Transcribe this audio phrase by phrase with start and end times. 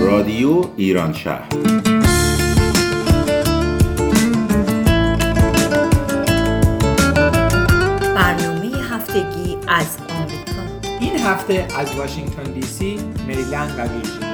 [0.00, 1.97] رادیو ایران شهر.
[11.24, 14.28] هفته از واشنگتن دی سی، مریلند و ویرجینیا.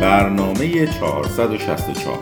[0.00, 2.18] برنامه 464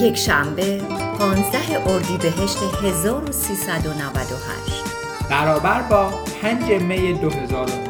[0.00, 0.80] یک شنبه
[1.18, 4.84] 15 اردیبهشت 1398
[5.30, 6.10] برابر با
[6.42, 7.89] 5 می 2019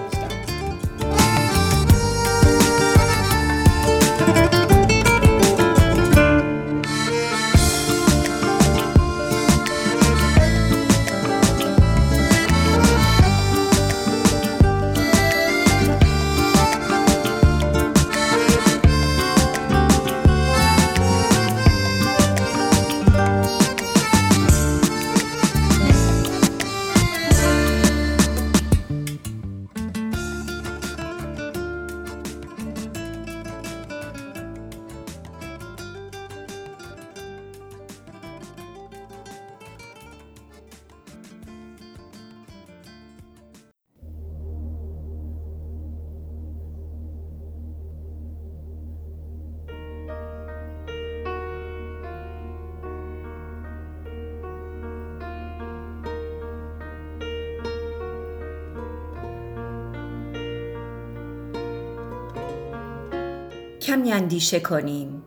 [63.90, 65.22] کمی اندیشه کنیم.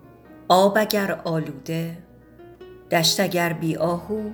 [0.47, 1.97] آب اگر آلوده
[2.91, 4.29] دشت اگر بی آهو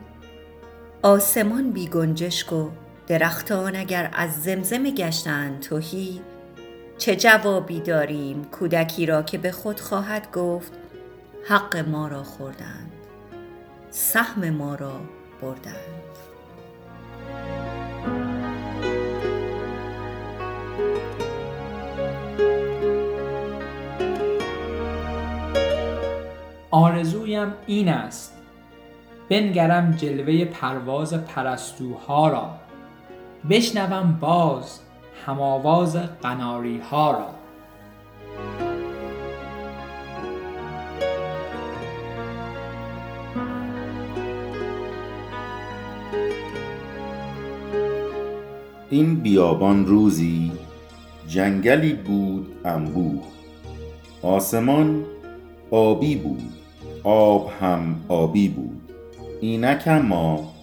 [1.04, 2.70] آسمان بی گنجشک و
[3.08, 6.22] درختان اگر از زمزمه گشتند تهی.
[6.98, 10.72] چه جوابی داریم کودکی را که به خود خواهد گفت
[11.48, 12.92] حق ما را خوردند
[13.90, 15.02] سهم ما را
[15.42, 16.09] بردند.
[26.72, 28.38] آرزویم این است.
[29.30, 32.50] بنگرم جلوه پرواز پرستوها را.
[33.50, 34.80] بشنوم باز
[35.26, 37.28] هماواز قناری ها را.
[48.90, 50.52] این بیابان روزی
[51.28, 53.24] جنگلی بود انبوه.
[54.22, 55.06] آسمان
[55.72, 56.54] آبی بود.
[57.04, 58.92] آب هم آبی بود.
[59.42, 60.54] اینک اما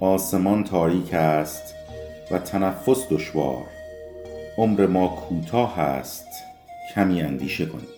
[0.00, 1.74] آسمان تاریک است
[2.30, 3.64] و تنفس دشوار.
[4.58, 6.26] عمر ما کوتاه است.
[6.94, 7.88] کمی اندیشه کنیم.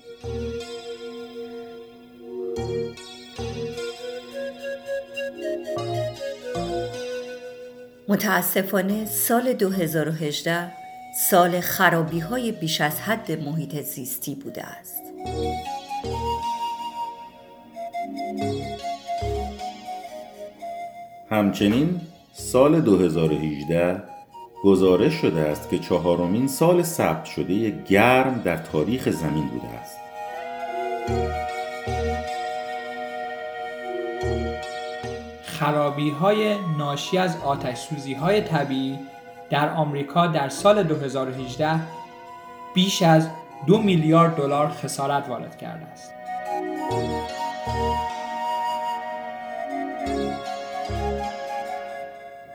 [8.08, 10.72] متاسفانه سال 2018
[11.30, 15.02] سال خرابی های بیش از حد محیط زیستی بوده است.
[21.34, 22.00] همچنین
[22.32, 24.02] سال 2018
[24.64, 29.96] گزارش شده است که چهارمین سال ثبت شده گرم در تاریخ زمین بوده است.
[35.44, 38.98] خرابی های ناشی از آتش سوزی های طبیعی
[39.50, 41.80] در آمریکا در سال 2018
[42.74, 43.28] بیش از
[43.66, 46.12] دو میلیارد دلار خسارت وارد کرده است.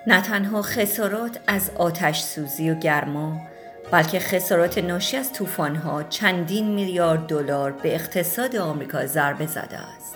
[0.07, 3.41] نه تنها خسارات از آتش سوزی و گرما
[3.91, 10.15] بلکه خسارات ناشی از طوفان‌ها چندین میلیارد دلار به اقتصاد آمریکا ضربه زده است.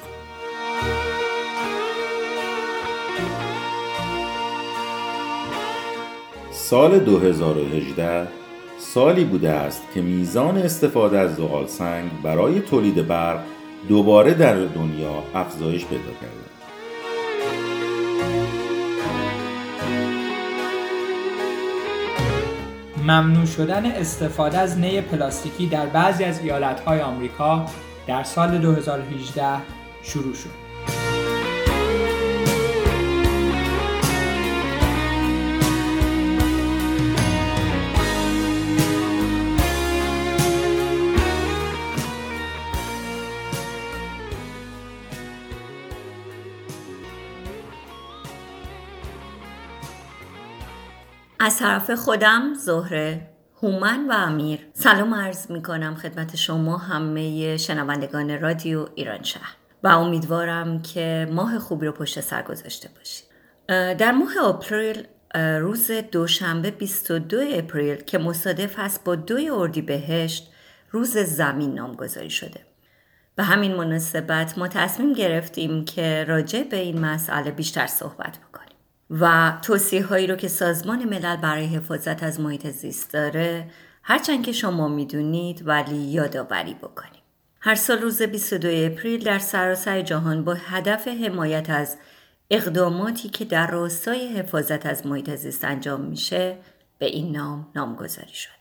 [6.51, 8.27] سال 2018
[8.79, 13.39] سالی بوده است که میزان استفاده از زغال سنگ برای تولید برق
[13.89, 16.42] دوباره در دنیا افزایش پیدا کرده.
[23.03, 27.65] ممنوع شدن استفاده از نی پلاستیکی در بعضی از ایالت‌های آمریکا
[28.07, 29.43] در سال 2018
[30.03, 30.62] شروع شد.
[51.43, 53.29] از طرف خودم زهره
[53.61, 54.59] هومن و امیر.
[54.73, 59.55] سلام عرض می کنم خدمت شما همه شنوندگان رادیو ایران شهر.
[59.83, 63.25] و امیدوارم که ماه خوبی رو پشت سر گذاشته باشید.
[63.97, 70.53] در ماه آپریل روز دوشنبه 22 اپریل که مصادف هست با دوی اردی بهشت
[70.91, 72.59] روز زمین نامگذاری شده.
[73.35, 78.62] به همین مناسبت ما تصمیم گرفتیم که راجع به این مسئله بیشتر صحبت بکنیم.
[79.21, 83.65] و توصیه هایی رو که سازمان ملل برای حفاظت از محیط زیست داره
[84.03, 87.21] هرچند که شما می‌دونید ولی یادآوری بکنیم.
[87.59, 91.97] هر سال روز 22 اپریل در سراسر جهان با هدف حمایت از
[92.51, 96.57] اقداماتی که در راستای حفاظت از محیط زیست انجام میشه
[96.99, 98.53] به این نام نامگذاری شده.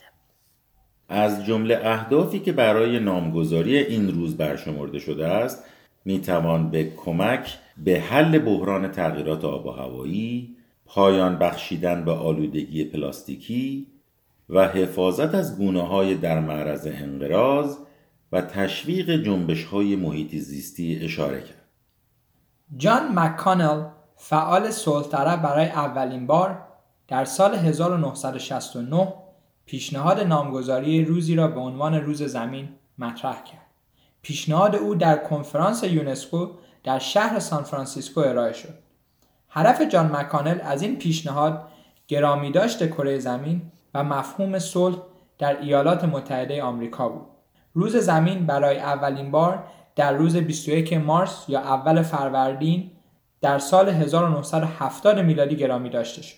[1.08, 5.64] از جمله اهدافی که برای نامگذاری این روز برشمرده شده است
[6.04, 10.56] می توان به کمک به حل بحران تغییرات آب و هوایی،
[10.86, 13.86] پایان بخشیدن به آلودگی پلاستیکی
[14.48, 17.76] و حفاظت از گونه های در معرض انقراض
[18.32, 21.68] و تشویق جنبش های محیط زیستی اشاره کرد.
[22.76, 23.84] جان مکانل
[24.16, 26.62] فعال صلح برای اولین بار
[27.08, 29.14] در سال 1969
[29.66, 32.68] پیشنهاد نامگذاری روزی را به عنوان روز زمین
[32.98, 33.61] مطرح کرد.
[34.22, 36.48] پیشنهاد او در کنفرانس یونسکو
[36.84, 38.74] در شهر سان فرانسیسکو ارائه شد.
[39.50, 41.68] هدف جان مکانل از این پیشنهاد
[42.08, 43.62] گرامی داشت کره زمین
[43.94, 44.96] و مفهوم صلح
[45.38, 47.26] در ایالات متحده آمریکا بود.
[47.74, 49.64] روز زمین برای اولین بار
[49.96, 52.90] در روز 21 مارس یا اول فروردین
[53.40, 56.36] در سال 1970 میلادی گرامی داشته شد.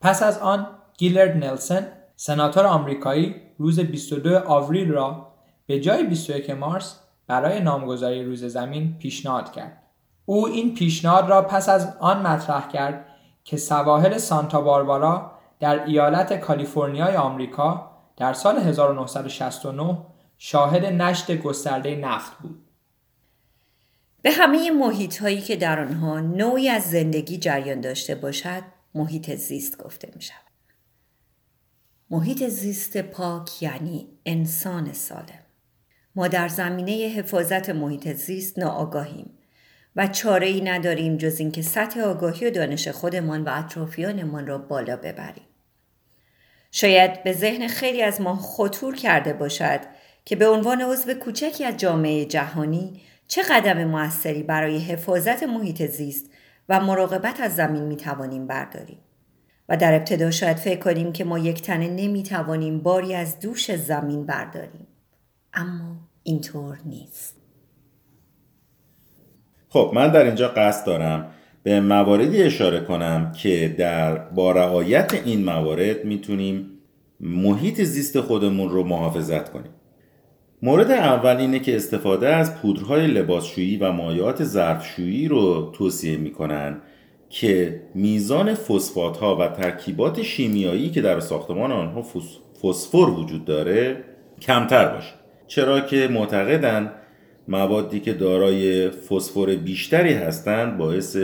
[0.00, 0.66] پس از آن
[0.98, 5.32] گیلرد نلسن سناتور آمریکایی روز 22 آوریل را
[5.66, 9.82] به جای 21 مارس برای نامگذاری روز زمین پیشنهاد کرد.
[10.26, 13.06] او این پیشنهاد را پس از آن مطرح کرد
[13.44, 19.98] که سواحل سانتا باربارا در ایالت کالیفرنیای آمریکا در سال 1969
[20.38, 22.64] شاهد نشت گسترده نفت بود.
[24.22, 28.62] به همه محیط هایی که در آنها نوعی از زندگی جریان داشته باشد
[28.94, 30.38] محیط زیست گفته می شود.
[32.10, 35.47] محیط زیست پاک یعنی انسان سالم.
[36.18, 39.30] ما در زمینه حفاظت محیط زیست ناآگاهیم
[39.96, 44.96] و چاره ای نداریم جز اینکه سطح آگاهی و دانش خودمان و اطرافیانمان را بالا
[44.96, 45.46] ببریم.
[46.70, 49.80] شاید به ذهن خیلی از ما خطور کرده باشد
[50.24, 56.30] که به عنوان عضو کوچکی از جامعه جهانی چه قدم موثری برای حفاظت محیط زیست
[56.68, 58.98] و مراقبت از زمین می توانیم برداریم.
[59.68, 63.76] و در ابتدا شاید فکر کنیم که ما یک تنه نمی توانیم باری از دوش
[63.76, 64.86] زمین برداریم.
[65.54, 67.36] اما اینطور نیست.
[69.68, 71.30] خب من در اینجا قصد دارم
[71.62, 76.70] به مواردی اشاره کنم که در با رعایت این موارد می‌تونیم
[77.20, 79.70] محیط زیست خودمون رو محافظت کنیم
[80.62, 86.80] مورد اول اینه که استفاده از پودرهای لباسشویی و مایعات ظرفشویی رو توصیه می‌کنن
[87.28, 92.02] که میزان فسفات ها و ترکیبات شیمیایی که در ساختمان آنها
[92.62, 94.04] فسفر وجود داره
[94.40, 95.17] کمتر باشه
[95.48, 96.92] چرا که معتقدند
[97.48, 101.16] موادی که دارای فسفر بیشتری هستند باعث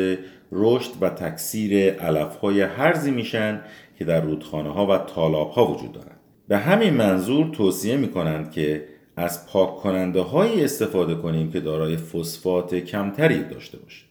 [0.53, 3.61] رشد و تکثیر علف های هرزی میشن
[3.99, 6.21] که در رودخانه ها و تالاب ها وجود دارند.
[6.49, 8.85] به همین منظور توصیه می کنند که
[9.17, 14.05] از پاک کننده های استفاده کنیم که دارای فسفات کمتری داشته باشه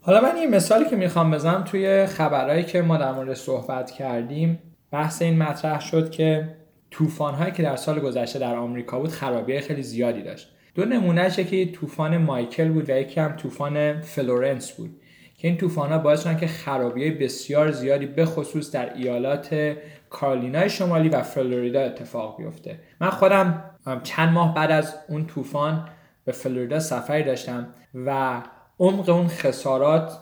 [0.00, 4.58] حالا من این مثالی که می‌خوام بزنم توی خبرهایی که ما در مورد صحبت کردیم
[4.90, 6.48] بحث این مطرح شد که
[6.94, 10.48] طوفان هایی که در سال گذشته در آمریکا بود خرابی خیلی زیادی داشت.
[10.74, 15.00] دو نمونهش که طوفان مایکل بود و یکی هم طوفان فلورنس بود.
[15.38, 19.76] که این طوفان ها باعث شدن که خرابی بسیار زیادی به خصوص در ایالات
[20.10, 22.78] کارولینای شمالی و فلوریدا اتفاق بیفته.
[23.00, 23.64] من خودم
[24.02, 25.88] چند ماه بعد از اون طوفان
[26.24, 28.42] به فلوریدا سفری داشتم و
[28.78, 30.18] عمق اون خسارات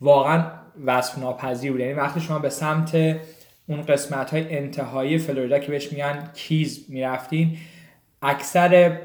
[0.00, 0.44] واقعا
[0.84, 1.80] وصف ناپذیر بود.
[1.80, 2.96] یعنی وقتی شما به سمت
[3.70, 7.56] اون قسمت های انتهایی فلوریدا که بهش میگن کیز می‌رفتین
[8.22, 8.98] اکثر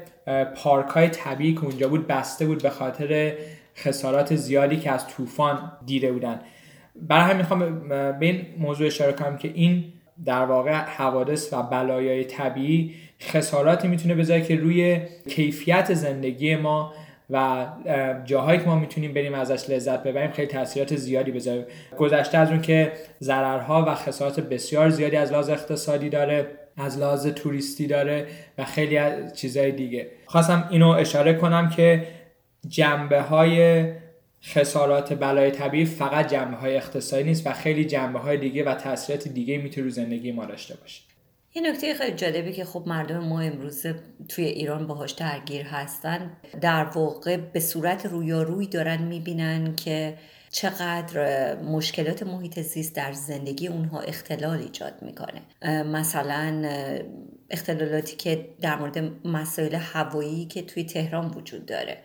[0.56, 3.32] پارک های طبیعی که اونجا بود بسته بود به خاطر
[3.76, 6.40] خسارات زیادی که از طوفان دیده بودن.
[7.02, 9.84] برای همین می‌خوام به این موضوع اشاره کنم که این
[10.24, 16.92] در واقع حوادث و بلایای طبیعی خساراتی می‌تونه بذاره که روی کیفیت زندگی ما
[17.30, 17.66] و
[18.24, 21.66] جاهایی که ما می‌تونیم بریم ازش لذت ببریم خیلی تاثیرات زیادی بذاره.
[21.98, 22.92] گذشته از اون که
[23.22, 28.26] ضررها و خسارات بسیار زیادی از لحاظ اقتصادی داره از لحاظ توریستی داره
[28.58, 30.10] و خیلی از چیزهای دیگه.
[30.26, 32.06] خواستم اینو اشاره کنم که
[32.68, 33.84] جنبه های
[34.44, 39.28] خسارات بلای طبیعی فقط جنبه های اقتصادی نیست و خیلی جنبه های دیگه و تاثیرات
[39.28, 41.05] دیگه می‌تونه رو زندگی ما داشته باشه.
[41.56, 43.86] یه نکته خیلی جالبی که خب مردم ما امروز
[44.28, 46.36] توی ایران باهاش درگیر هستن.
[46.60, 50.18] در واقع به صورت رویاروی دارن می‌بینن که
[50.50, 55.42] چقدر مشکلات محیط زیست در زندگی اونها اختلال ایجاد می‌کنه.
[55.82, 56.68] مثلا
[57.50, 61.98] اختلالاتی که در مورد مسائل هوایی که توی تهران وجود داره.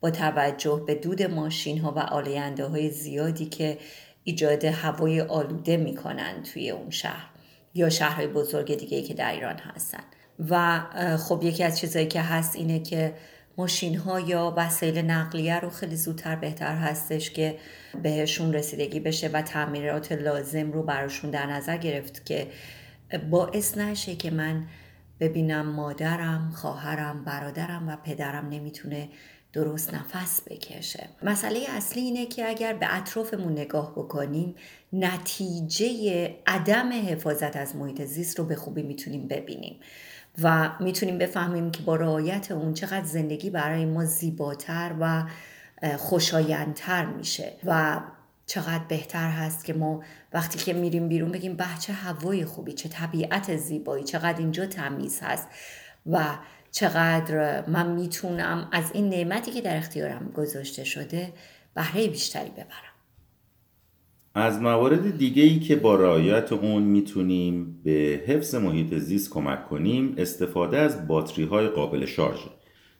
[0.00, 3.78] با توجه به دود ماشین ها و آلینده های زیادی که
[4.24, 7.37] ایجاد هوای آلوده می‌کنن توی اون شهر.
[7.78, 10.02] یا شهرهای بزرگ دیگه که در ایران هستن.
[10.50, 10.80] و
[11.16, 13.14] خب یکی از چیزهایی که هست اینه که
[13.56, 17.58] ماشین ها یا وسایل نقلیه رو خیلی زودتر بهتر هستش که
[18.02, 22.46] بهشون رسیدگی بشه و تعمیرات لازم رو براشون در نظر گرفت که
[23.30, 24.66] باعث نشه که من
[25.20, 29.08] ببینم مادرم، خواهرم، برادرم و پدرم نمی‌تونه
[29.52, 31.08] درست نفس بکشه.
[31.22, 34.54] مسئله اصلی اینه که اگر به اطرافمون نگاه بکنیم
[34.92, 35.88] نتیجه
[36.46, 39.80] عدم حفاظت از محیط زیست رو به خوبی می‌تونیم ببینیم
[40.42, 45.24] و می‌تونیم بفهمیم که با رعایت اون چقدر زندگی برای ما زیباتر و
[45.96, 48.00] خوشایندتر میشه و
[48.46, 50.02] چقدر بهتر هست که ما
[50.32, 55.20] وقتی که میریم بیرون بگیم به چه هوای خوبی چه طبیعت زیبایی چقدر اینجا تمیز
[55.20, 55.48] هست.
[56.06, 56.38] و
[56.70, 61.32] چقدر من می‌تونم از این نعمتی که در اختیارم گذاشته شده
[61.74, 62.94] بهره بیشتری ببرم.
[64.34, 70.14] از موارد دیگه ای که با رعایت اون می‌تونیم به حفظ محیط زیست کمک کنیم
[70.18, 72.38] استفاده از باتری های قابل شارژ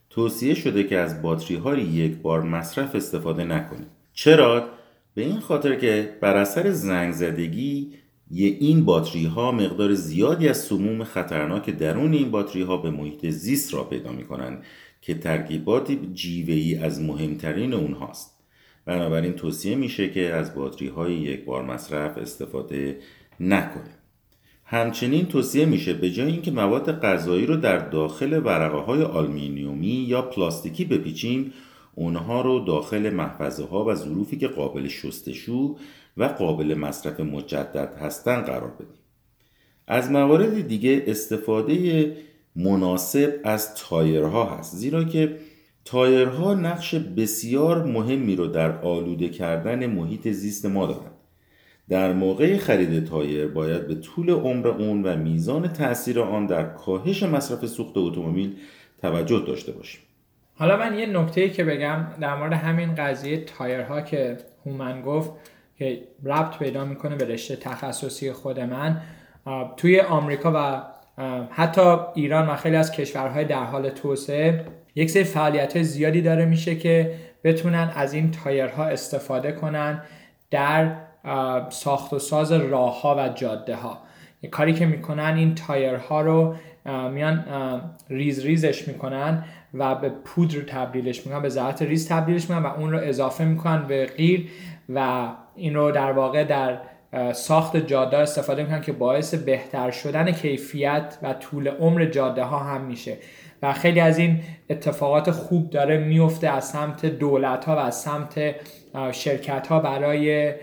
[0.09, 3.87] توصیه شده که از باتری های یک بار مصرف استفاده نکنیم.
[4.13, 4.69] چرا؟
[5.13, 7.93] به این خاطر که بر اثر زنگ زدگی
[8.31, 13.73] این باتری ها مقدار زیادی از سموم خطرناک درون این باتری ها به محیط زیست
[13.73, 14.63] را پیدا می کنند
[15.01, 18.39] که ترکیبات جیوهی از مهمترین اونهاست.
[18.85, 22.99] بنابراین توصیه میشه که از باتری های یک بار مصرف استفاده
[23.39, 23.93] نکنیم.
[24.65, 30.21] همچنین توصیه میشه به جای اینکه مواد غذایی رو در داخل ورقه های آلمینیومی یا
[30.21, 31.53] پلاستیکی بپیچیم
[31.95, 35.75] اونها رو داخل محفظه ها و ظروفی که قابل شستشو
[36.19, 38.99] و قابل مصرف مجدد هستن قرار بدیم.
[39.87, 42.15] از موارد دیگه استفاده
[42.55, 45.37] مناسب از تایرها هست زیرا که
[45.85, 51.11] تایرها نقش بسیار مهمی رو در آلوده کردن محیط زیست ما دارند
[51.89, 57.23] در موقع خرید تایر باید به طول عمر اون و میزان تاثیر آن در کاهش
[57.23, 58.55] مصرف سوخت اتومبیل
[59.01, 60.01] توجه داشته باشیم.
[60.55, 65.31] حالا من یه نکته که بگم در مورد همین قضیه تایرها که هومن گفت
[65.79, 69.01] که ربط پیدا می‌کنه به رشته تخصصی خود من.
[69.77, 70.81] توی آمریکا و
[71.51, 76.75] حتی ایران و خیلی از کشورهای در حال توسعه یک سری فعالیت زیادی داره میشه
[76.75, 80.03] که بتونن از این تایرها استفاده کنن
[80.51, 80.95] در
[81.69, 83.97] ساخت و ساز راه ها و جاده ها
[84.51, 86.55] کاری که می‌کنن این تایرها رو
[87.11, 87.45] میان
[88.09, 89.43] ریز ریزش می‌کنن
[89.73, 93.87] و به پودر تبدیلش می‌کنن به ذرات ریز تبدیلش می‌کنن و اون رو اضافه می‌کنن
[93.87, 94.49] به غیر.
[94.89, 96.79] و این رو در واقع در
[97.33, 102.81] ساخت جاده استفاده می‌کنن که باعث بهتر شدن کیفیت و طول عمر جاده ها هم
[102.81, 103.17] میشه.
[103.61, 108.55] و خیلی از این اتفاقات خوب داره میفته از سمت دولت ها و از سمت
[109.11, 110.53] شرکت ها برای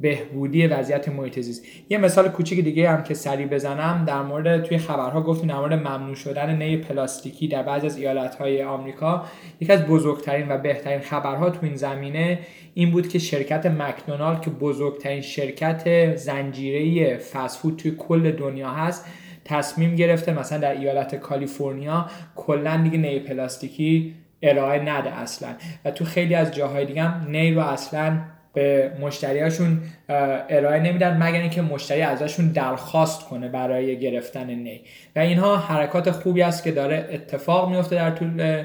[0.00, 1.64] بهبودی وضعیت محیط زیست.
[1.88, 5.72] یه مثال کوچیک دیگه هم که سریع بزنم در مورد توی خبرها گفتیم در مورد
[5.72, 9.24] ممنوع شدن نی پلاستیکی در بعضی از ایالت های آمریکا.
[9.60, 12.38] یکی از بزرگترین و بهترین خبرها تو این زمینه
[12.74, 19.06] این بود که شرکت مکدونالد که بزرگترین شرکت زنجیره فسفود توی کل دنیا هست
[19.44, 25.48] تصمیم گرفته مثلا در ایالت کالیفرنیا کلا دیگه نی پلاستیکی ارائه نده اصلا.
[25.84, 28.18] و تو خیلی از جاهای دیگه هم نی رو اصلا
[28.56, 34.80] به مشتریاشون ارائه نمیدن مگر اینکه مشتری ازشون درخواست کنه برای گرفتن نی.
[35.16, 38.64] و اینها حرکات خوبی است که داره اتفاق میفته در طول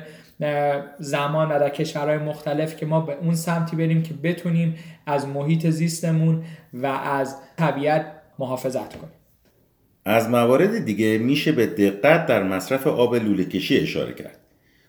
[0.99, 5.69] زمان و در کشورهای مختلف که ما به اون سمتی بریم که بتونیم از محیط
[5.69, 6.43] زیستمون
[6.73, 8.05] و از طبیعت
[8.39, 9.13] محافظت کنیم.
[10.05, 14.37] از موارد دیگه میشه به دقت در مصرف آب لوله کشی اشاره کرد.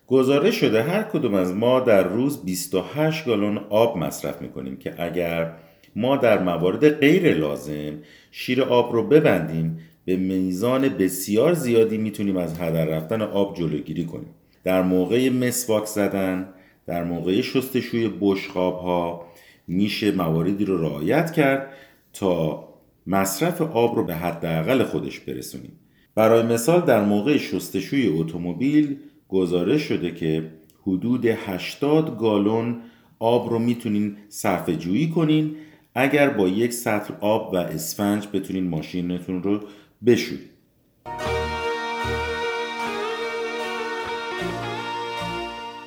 [0.07, 5.53] گزارش شده هر کدوم از ما در روز 28 گالون آب مصرف می‌کنیم که اگر
[5.95, 7.93] ما در موارد غیر لازم
[8.31, 14.29] شیر آب رو ببندیم به میزان بسیار زیادی می‌تونیم از هدر رفتن آب جلوگیری کنیم.
[14.63, 16.49] در موقع مسواک زدن
[16.87, 19.25] در موقع شستشوی بشخاب ها
[19.67, 21.69] میشه مواردی رو رعایت کرد
[22.13, 22.67] تا
[23.07, 25.79] مصرف آب رو به حداقل خودش برسونیم.
[26.15, 28.97] برای مثال در موقع شستشوی اتومبیل
[29.33, 30.51] گزارش شده که
[30.87, 32.81] حدود 80 گالون
[33.19, 35.55] آب رو می‌تونین صرف جویی کنین.
[35.95, 39.59] اگر با یک سطل آب و اسفنج بتونین ماشینتون رو
[40.05, 40.49] بشویید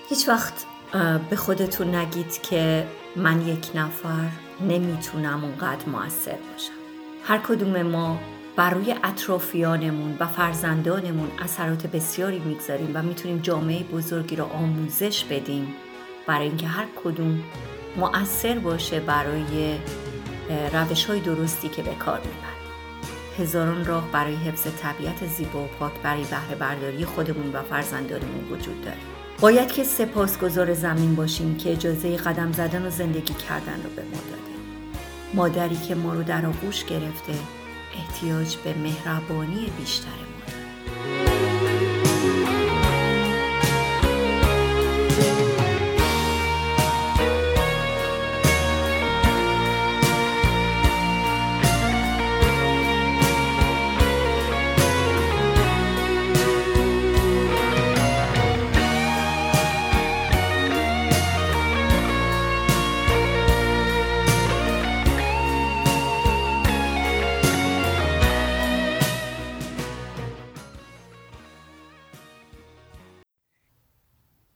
[0.08, 0.66] هیچ وقت
[1.30, 2.86] به خودتون نگید که
[3.16, 4.28] من یک نفر
[4.68, 6.72] نمی‌تونم اونقدر موثر باشم.
[7.22, 8.18] هر کدوم ما
[8.56, 15.74] بر روی اطرافیانمون و فرزندانمون اثرات بسیاری می‌گذاریم و می‌تونیم جامعه بزرگی رو آموزش بدیم.
[16.26, 17.42] برای اینکه هر کدوم
[17.96, 19.76] مؤثر باشه برای
[20.72, 22.56] روش های درستی که به کار می‌بریم
[23.38, 28.84] هزاران راه برای حفظ طبیعت زیبا و پاک برای بهره برداری خودمون و فرزندانمون وجود
[28.84, 28.96] داره.
[29.40, 34.20] باید که سپاسگزار زمین باشیم که اجازه قدم زدن و زندگی کردن رو به ما
[34.30, 34.56] داده.
[35.34, 37.32] مادری که ما رو در آغوش گرفته
[37.98, 41.45] احتیاج به مهربانی بیشتر ما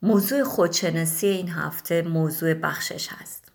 [0.03, 3.53] موضوع خودشناسی این هفته موضوع بخشش هست.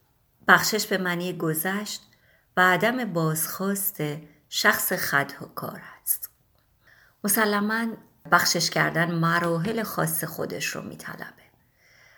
[0.48, 2.02] بخشش به معنی گذشت
[2.58, 4.04] و عدم بازخواست
[4.50, 4.94] شخص
[5.56, 6.30] کار است.
[7.24, 7.88] مسلما
[8.32, 11.46] بخشش کردن مراحل خاص خودش رو میطلبه.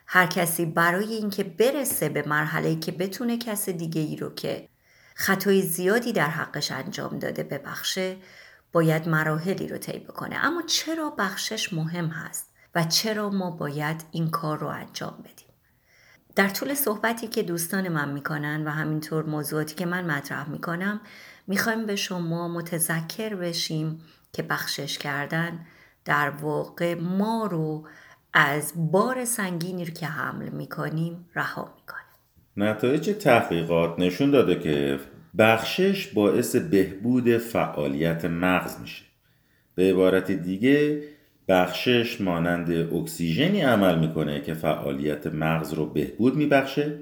[0.07, 4.69] هر کسی برای اینکه برسه به مرحله که بتونه کس دیگه ای رو که
[5.15, 8.17] خطای زیادی در حقش انجام داده ببخشه
[8.71, 12.46] باید مراحلی رو طی بکنه اما چرا بخشش مهم هست
[12.77, 15.47] و چرا ما باید این کار رو انجام بدیم.
[16.35, 21.01] در طول صحبتی که دوستان من می‌کنن و همینطور موضوعاتی که من مطرح می‌کنم
[21.47, 24.01] می‌خوایم به شما متذکر بشیم
[24.33, 25.65] که بخشش کردن
[26.05, 27.87] در واقع ما رو
[28.33, 32.01] از بار سنگینی که حمل می‌کنیم رها می‌کنه.
[32.57, 34.99] نتایج تحقیقات نشون داده که
[35.37, 39.03] بخشش باعث بهبود فعالیت مغز میشه.
[39.75, 41.03] به عبارت دیگه
[41.47, 46.93] بخشش مانند اکسیژنی عمل می‌کنه که فعالیت مغز رو بهبود میبخشه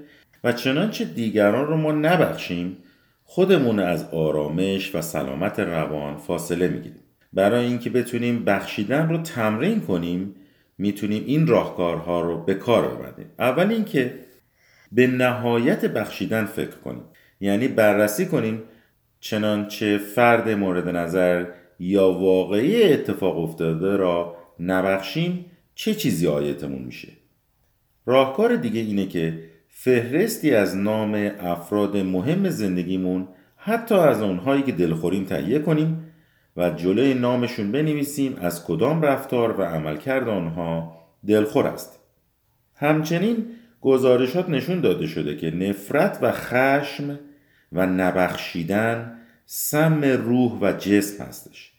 [0.44, 2.76] و چنانچه دیگران رو ما نبخشیم
[3.24, 7.02] خودمون از آرامش و سلامت روان فاصله می‌گیریم.
[7.32, 10.34] برای اینکه بتونیم بخشیدن رو تمرین کنیم
[10.78, 14.14] می‌تونیم این راهکارها رو به کار ببریم اول اینکه
[14.92, 17.02] به نهایت بخشیدن فکر کنیم.
[17.40, 18.62] یعنی بررسی کنیم
[19.20, 21.46] چنانچه فرد مورد نظر
[21.78, 27.08] یا واقعی اتفاق افتاده را نبخشیم چه چیزی آیتمون میشه؟
[28.06, 35.24] راهکار دیگه اینه که فهرستی از نام افراد مهم زندگیمون حتی از اونهایی که دلخوریم
[35.24, 36.12] تهیه کنیم
[36.56, 42.00] و جلوی نامشون بنویسیم از کدام رفتار و عملکرد آنها دلخور است.
[42.74, 43.46] همچنین
[43.80, 47.18] گزارشات نشون داده شده که نفرت و خشم
[47.72, 51.72] و نبخشیدن سم روح و جسم هستش.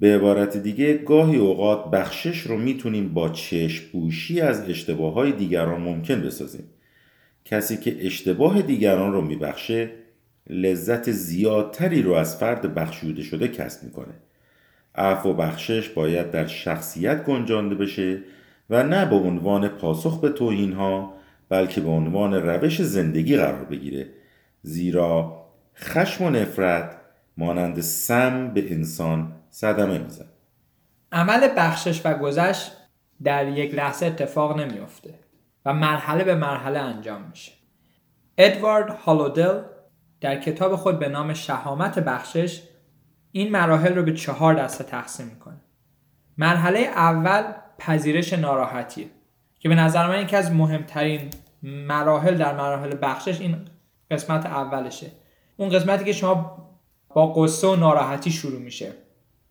[0.00, 5.80] به عبارت دیگه گاهی اوقات بخشش رو می‌تونیم با چشم بوشی از اشتباه های دیگران
[5.80, 6.64] ممکن بسازیم.
[7.44, 9.90] کسی که اشتباه دیگران رو میبخشه
[10.50, 14.14] لذت زیادتری رو از فرد بخشوده شده کسب می‌کنه.
[14.94, 18.22] عفو و بخشش باید در شخصیت گنجانده بشه
[18.70, 21.14] و نه به عنوان پاسخ به توهین ها
[21.48, 24.06] بلکه به عنوان روش زندگی قرار بگیره.
[24.62, 25.44] زیرا
[25.76, 26.99] خشم و نفرت
[27.40, 30.26] مانند سم به انسان صدمه میزن
[31.12, 32.72] عمل بخشش و گذشت
[33.22, 35.14] در یک لحظه اتفاق نمیافته
[35.64, 37.52] و مرحله به مرحله انجام میشه.
[38.38, 39.60] ادوارد هالودل
[40.20, 42.62] در کتاب خود به نام شهامت بخشش
[43.32, 45.60] این مراحل رو به چهار دسته تقسیم می‌کنه.
[46.38, 49.06] مرحله اول پذیرش ناراحتیه
[49.58, 51.30] که به نظر من یکی از مهمترین
[51.62, 53.56] مراحل در مراحل بخشش این
[54.10, 55.06] قسمت اولشه.
[55.56, 56.69] اون قسمتی که شما
[57.14, 58.92] با قصه و ناراحتی شروع میشه.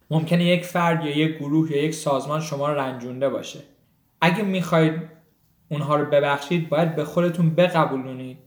[0.10, 3.60] ممکنه یک فرد یا یک گروه یا یک سازمان شما رو رنجونده باشه.
[4.22, 5.02] اگه می‌خواید
[5.70, 8.38] اونها رو ببخشید باید به خودتون بقبولونید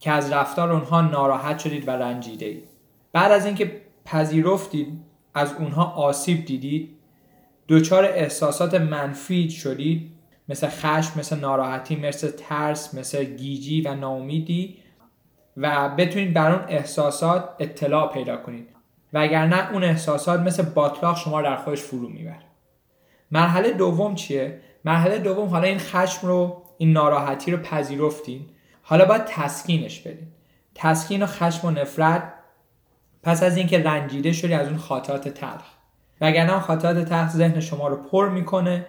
[0.00, 2.68] که از رفتار اونها ناراحت شدید و رنجیده اید
[3.12, 4.88] بعد از اینکه پذیرفتید
[5.34, 6.88] از اونها آسیب دیدید
[7.68, 10.10] دچار احساسات منفی شدید
[10.48, 14.76] مثل خشم مثل ناراحتی مثل ترس مثل گیجی و ناامیدی
[15.56, 18.68] و بتونید بر اون احساسات اطلاع پیدا کنید.
[19.12, 22.42] وگرنه اون احساسات مثل باطلاق شما در خودش فرو می‌بره.
[23.30, 28.46] مرحله دوم چیه؟ مرحله دوم حالا این خشم رو این ناراحتی رو پذیرفتین.
[28.82, 30.28] حالا باید تسکینش بدین.
[30.74, 32.32] تسکین و خشم و نفرت
[33.22, 35.64] پس از اینکه رنجیده شدی از اون خاطرات تلخ.
[36.20, 38.86] وگرنه خاطرات تلخ ذهن شما رو پر می‌کنه.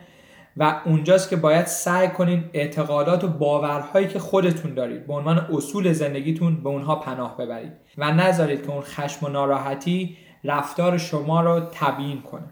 [0.57, 5.93] و اونجاست که باید سعی کنین اعتقادات و باورهایی که خودتون دارید به عنوان اصول
[5.93, 11.59] زندگیتون به اونها پناه ببرید و نذارید که اون خشم و ناراحتی رفتار شما رو
[11.71, 12.49] تبیین کنه.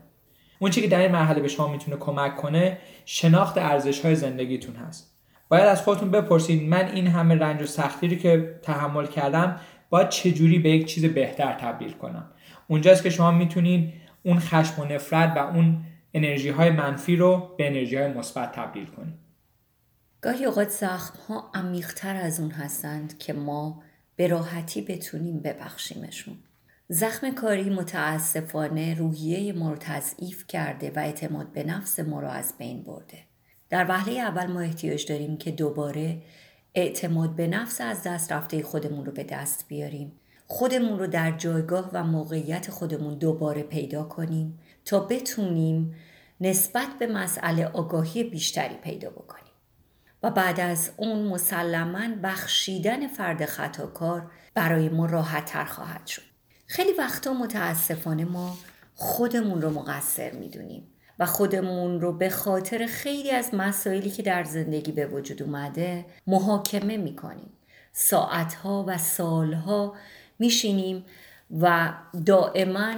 [0.59, 4.75] اون چی که در این مرحله به شما می‌تونه کمک کنه شناخت ارزش های زندگیتون
[4.75, 5.17] هست.
[5.49, 9.55] باید از خودتون بپرسید من این همه رنج و سختی رو که تحمل کردم
[9.89, 12.25] باید چجوری به یک چیز بهتر تبدیل کنم.
[12.67, 15.77] اونجاست که شما می‌تونید اون خشم و نفرت و اون
[16.13, 19.13] انرژی های منفی رو به انرژی های مثبت تبدیل کنید
[20.21, 23.83] گاهی اوقات زخم ها عمیقتر از اون هستند که ما
[24.15, 26.37] به راحتی بتونیم ببخشیمشون.
[26.87, 32.53] زخم کاری متاسفانه روحیه ما رو تضعیف کرده و اعتماد به نفس ما رو از
[32.57, 33.17] بین برده.
[33.69, 36.21] در وهله اول ما احتیاج داریم که دوباره
[36.75, 40.11] اعتماد به نفس از دست رفته خودمون رو به دست بیاریم.
[40.47, 44.59] خودمون رو در جایگاه و موقعیت خودمون دوباره پیدا کنیم.
[44.85, 45.95] تا بتونیم
[46.41, 49.53] نسبت به مسئله آگاهی بیشتری پیدا بکنیم.
[50.23, 56.21] و بعد از اون مسلما بخشیدن فرد خطاکار برای ما راحت تر خواهد شد.
[56.67, 58.57] خیلی وقتا متاسفانه ما
[58.95, 60.87] خودمون رو مقصر می‌دونیم
[61.19, 66.97] و خودمون رو به خاطر خیلی از مسائلی که در زندگی به وجود اومده محاکمه
[66.97, 67.49] می‌کنیم.
[67.93, 69.95] ساعتها و سالها
[70.39, 71.05] میشینیم
[71.59, 71.93] و
[72.25, 72.93] دائما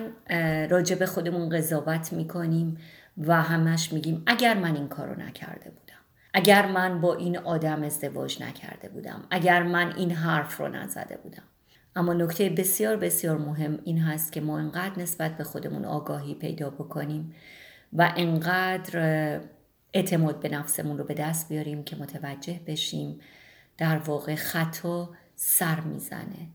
[0.69, 2.77] راجع به خودمون قضاوت می‌کنیم
[3.17, 5.99] و همش میگیم اگر من این کارو نکرده بودم
[6.33, 11.43] اگر من با این آدم ازدواج نکرده بودم اگر من این حرف رو نزده بودم.
[11.95, 16.69] اما نکته بسیار بسیار مهم این هست که ما انقدر نسبت به خودمون آگاهی پیدا
[16.69, 17.35] بکنیم
[17.93, 19.41] و انقدر
[19.93, 23.19] اعتماد به نفسمون رو به دست بیاریم که متوجه بشیم
[23.77, 26.47] در واقع خطا سر می‌زنه.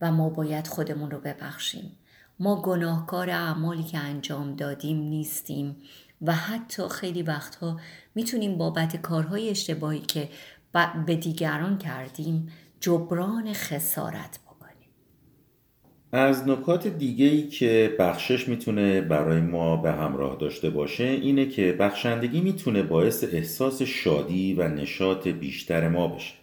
[0.00, 1.92] و ما باید خودمون رو ببخشیم.
[2.40, 5.76] ما گناهکار اعمالی که انجام دادیم نیستیم
[6.22, 7.80] و حتی خیلی وقتها
[8.14, 10.28] می‌تونیم بابت کارهای اشتباهی که
[11.06, 14.88] به دیگران کردیم جبران خسارت بکنیم.
[16.12, 22.40] از نکات دیگه که بخشش می‌تونه برای ما به همراه داشته باشه اینه که بخشندگی
[22.40, 26.34] می‌تونه باعث احساس شادی و نشاط بیشتر ما بشه.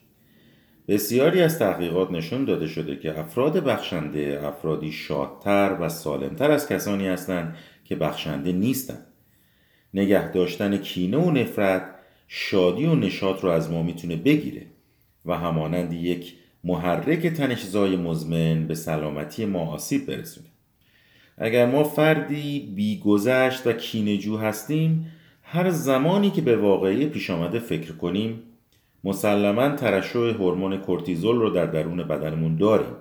[0.87, 7.07] بسیاری از تحقیقات نشون داده شده که افراد بخشنده افرادی شادتر و سالمتر از کسانی
[7.07, 9.07] هستند که بخشنده نیستند.
[9.93, 11.83] نگه داشتن کینه و نفرت
[12.27, 14.65] شادی و نشاط رو از ما می‌تونه بگیره
[15.25, 20.47] و همانند یک محرک تنشزای مزمن به سلامتی ما آسیب برسونه.
[21.37, 25.11] اگر ما فردی بیگذشت و کینجو هستیم
[25.43, 28.43] هر زمانی که به واقعی پیش آمده فکر کنیم
[29.03, 32.95] مسلما ترشح هورمون کورتیزول رو در درون بدنمون داریم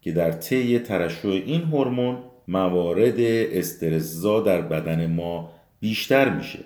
[0.00, 2.18] که در طی ترشح این هورمون
[2.48, 6.58] موارد استرسزا در بدن ما بیشتر میشه.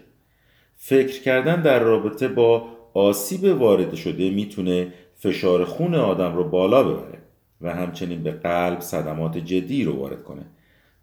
[0.76, 7.18] فکر کردن در رابطه با آسیب وارد شده می‌تونه فشار خون آدم رو بالا ببره
[7.60, 10.46] و همچنین به قلب صدمات جدی رو وارد کنه.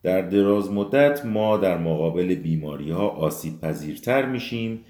[0.03, 4.85] در دراز مدت ما در مقابل بیماری ها آسیب پذیرتر میشیم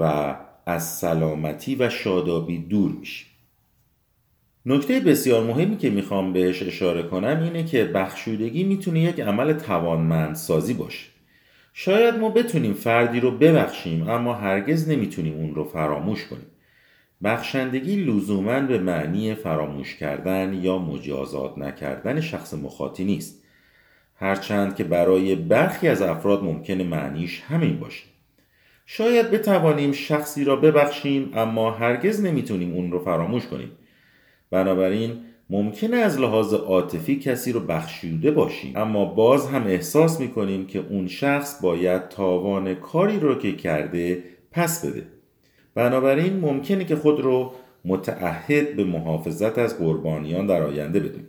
[0.00, 0.34] و
[0.66, 3.26] از سلامتی و شادابی دور میشیم
[4.66, 10.74] نکته بسیار مهمی که می‌خوام بهش اشاره کنم اینه که بخشودگی می‌تونه یک عمل توانمندسازی
[10.74, 11.06] باشه.
[11.72, 16.46] شاید ما بتونیم فردی رو ببخشیم اما هرگز نمی‌تونیم اون رو فراموش کنیم.
[17.24, 23.42] بخشندگی لزوما به معنی فراموش کردن یا مجازات نکردن شخص مخاطی نیست.
[24.16, 28.04] هرچند که برای برخی از افراد ممکنه معنیش همین باشه.
[28.86, 33.70] شاید بتوانیم شخصی را ببخشیم اما هرگز نمی‌تونیم اون رو فراموش کنیم.
[34.50, 38.76] بنابراین ممکنه از لحاظ عاطفی کسی رو بخشیده باشیم.
[38.76, 44.86] اما باز هم احساس می‌کنیم که اون شخص باید تاوان کاری رو که کرده پس
[44.86, 45.06] بده.
[45.74, 47.52] بنابراین ممکنه که خود رو
[47.84, 51.26] متعهد به محافظت از قربانیان در آینده بدیم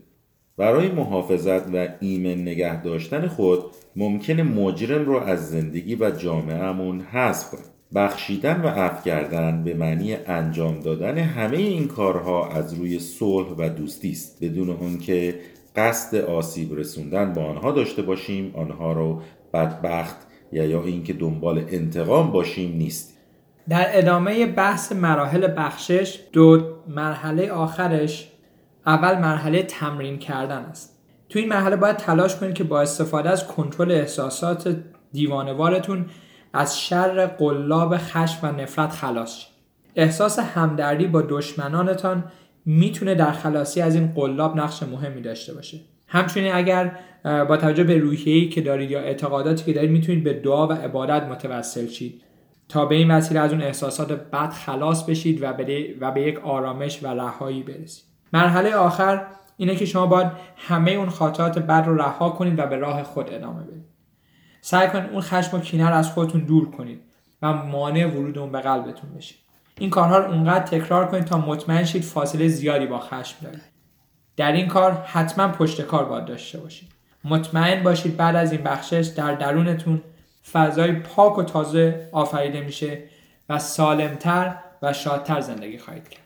[0.57, 3.59] برای محافظت و ایمن نگه داشتن خود
[3.95, 7.65] ممکن مجرم رو از زندگی و جامعهمون حذف کنیم.
[7.95, 13.69] بخشیدن و عفو کردن به معنی انجام دادن همه این کارها از روی صلح و
[13.69, 14.43] دوستی است.
[14.43, 15.39] بدون که
[15.75, 19.21] قصد آسیب رسوندن با آنها داشته باشیم آنها رو
[19.53, 20.17] بدبخت
[20.51, 23.17] یا یا اینکه دنبال انتقام باشیم نیست.
[23.69, 28.32] در ادامه بحث مراحل بخشش دو مرحله آخرش
[28.85, 30.99] اول مرحله تمرین کردن است.
[31.29, 34.77] تو این مرحله باید تلاش کنید که با استفاده از کنترل احساسات
[35.11, 36.05] دیوانوارتون
[36.53, 39.53] از شر قلاب خشم و نفرت خلاص شید
[39.95, 42.23] احساس همدردی با دشمنانتان
[42.65, 45.79] می‌تونه در خلاصی از این قلاب نقش مهمی داشته باشه.
[46.07, 50.67] همچنین اگر با توجه به روحیه‌ای که دارید یا اعتقاداتی که دارید می‌تونید به دعا
[50.67, 52.21] و عبادت متوسل شید.
[52.69, 56.39] تا به این وسیله از اون احساسات بد خلاص بشید و به, و به یک
[56.39, 58.12] آرامش و رهایی برسید.
[58.33, 59.25] مرحله آخر
[59.57, 63.33] اینه که شما باید همه اون خاطرات بد رو رها کنید و به راه خود
[63.33, 63.85] ادامه بدید.
[64.61, 67.01] سعی کنید اون خشم و کینه رو از خودتون دور کنید
[67.41, 69.37] و مانع ورود اون به قلبتون بشید.
[69.77, 73.61] این کارها رو اونقدر تکرار کنید تا مطمئن شید فاصله زیادی با خشم دارید.
[74.37, 76.89] در این کار حتما پشت کار باید داشته باشید.
[77.23, 80.01] مطمئن باشید بعد از این بخشش در درونتون
[80.51, 83.03] فضای پاک و تازه آفریده میشه
[83.49, 86.23] و سالمتر و شادتر زندگی خواهید کرد.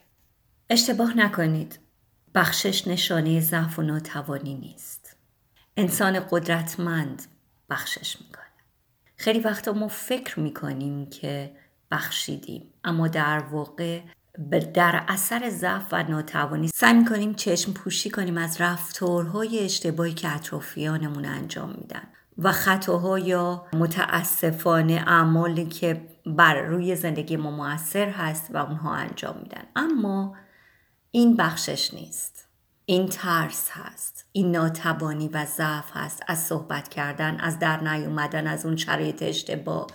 [0.70, 1.80] اشتباه نکنید.
[2.38, 5.16] بخشش نشانه ضعف و ناتوانی نیست.
[5.78, 7.22] انسان قدرتمند
[7.70, 8.46] بخشش می‌کنه
[9.16, 11.52] خیلی وقتا ما فکر می‌کنیم که
[11.92, 14.02] بخشیدیم اما در واقع
[14.74, 21.26] در اثر ضعف و ناتوانی سعی می‌کنیم چشم پوشی کنیم از رفتارهای اشتباهی که اطرافیانمون
[21.26, 28.58] انجام میدن و خطاها یا متاسفانه اعمالی که بر روی زندگی ما موثر هست و
[28.58, 29.64] اونها انجام میدن.
[29.76, 30.36] اما
[31.18, 32.48] این بخشش نیست.
[32.86, 34.26] این ترس هست.
[34.32, 39.88] این ناتوانی و ضعف هست از صحبت کردن از در نیومدن از اون شرایط اشتباه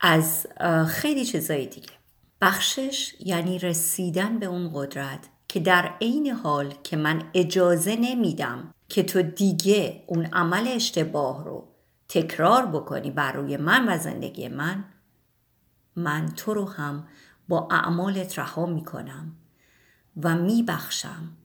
[0.00, 0.46] از
[0.88, 1.90] خیلی چیزایی دیگه.
[2.40, 9.02] بخشش یعنی رسیدن به اون قدرت که در عین حال که من اجازه نمیدم که
[9.02, 11.68] تو دیگه اون عمل اشتباه رو
[12.08, 14.84] تکرار بکنی بر روی من و زندگی من
[15.96, 17.08] من تو رو هم
[17.48, 19.36] با اعمالت رها می‌کنم.
[20.22, 21.36] و میبخشم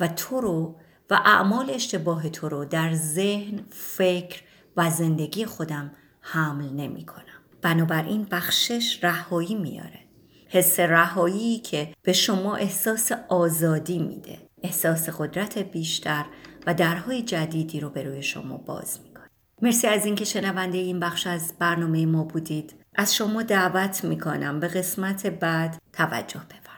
[0.00, 0.76] و تو رو
[1.10, 4.42] و اعمال اشتباه تو رو در ذهن، فکر
[4.76, 7.24] و زندگی خودم حمل نمی کنم.
[7.62, 10.00] بنابراین بخشش رهایی میاره.
[10.48, 14.38] حس رهایی که به شما احساس آزادی میده.
[14.62, 16.26] احساس قدرت بیشتر
[16.66, 19.30] و درهای جدیدی رو به روی شما باز می‌کنه.
[19.62, 22.74] مرسی از اینکه شنونده این بخش از برنامه ما بودید.
[22.94, 26.70] از شما دعوت می‌کنم به قسمت بعد توجه بفرمایید.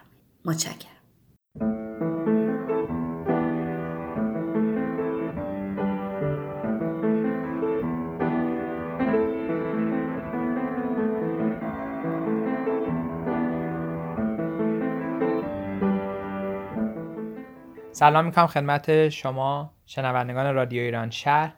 [0.45, 0.92] متشکرم.
[17.95, 21.53] سلام می‌کنم خدمت شما شنوندگان رادیو ایران شهر.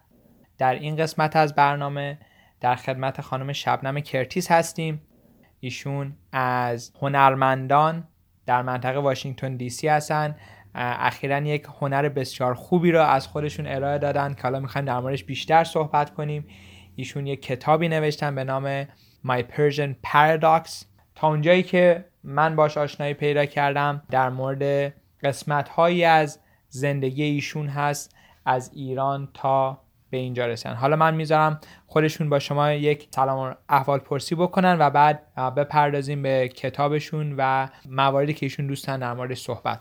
[0.59, 2.19] در این قسمت از برنامه
[2.61, 5.03] در خدمت خانم شبنم کرتیس هستیم.
[5.61, 8.09] ایشون از هنرمندان
[8.47, 10.37] در منطقه واشنگتن دی سی هستن.
[10.75, 15.25] اخیرا یک هنر بسیار خوبی را از خودشون ارائه دادن که حالا می‌خوایم در موردش
[15.25, 16.47] بیشتر صحبت کنیم.
[16.97, 18.85] ایشون یک کتابی نوشتن به نام
[19.27, 20.85] My Persian Paradox.
[21.15, 24.95] تا اونجایی که من باش آشنایی پیدا کردم در مورد
[25.25, 29.79] قسمت هایی از زندگی ایشون هست از ایران تا
[30.11, 34.91] به اینجا رسن حالا من می‌ذارم خودشون با شما یک سلام احوال پرسی بکنن و
[34.91, 39.81] بعد بپردازیم به کتابشون و مواردی که ایشون دوستن در موردش صحبت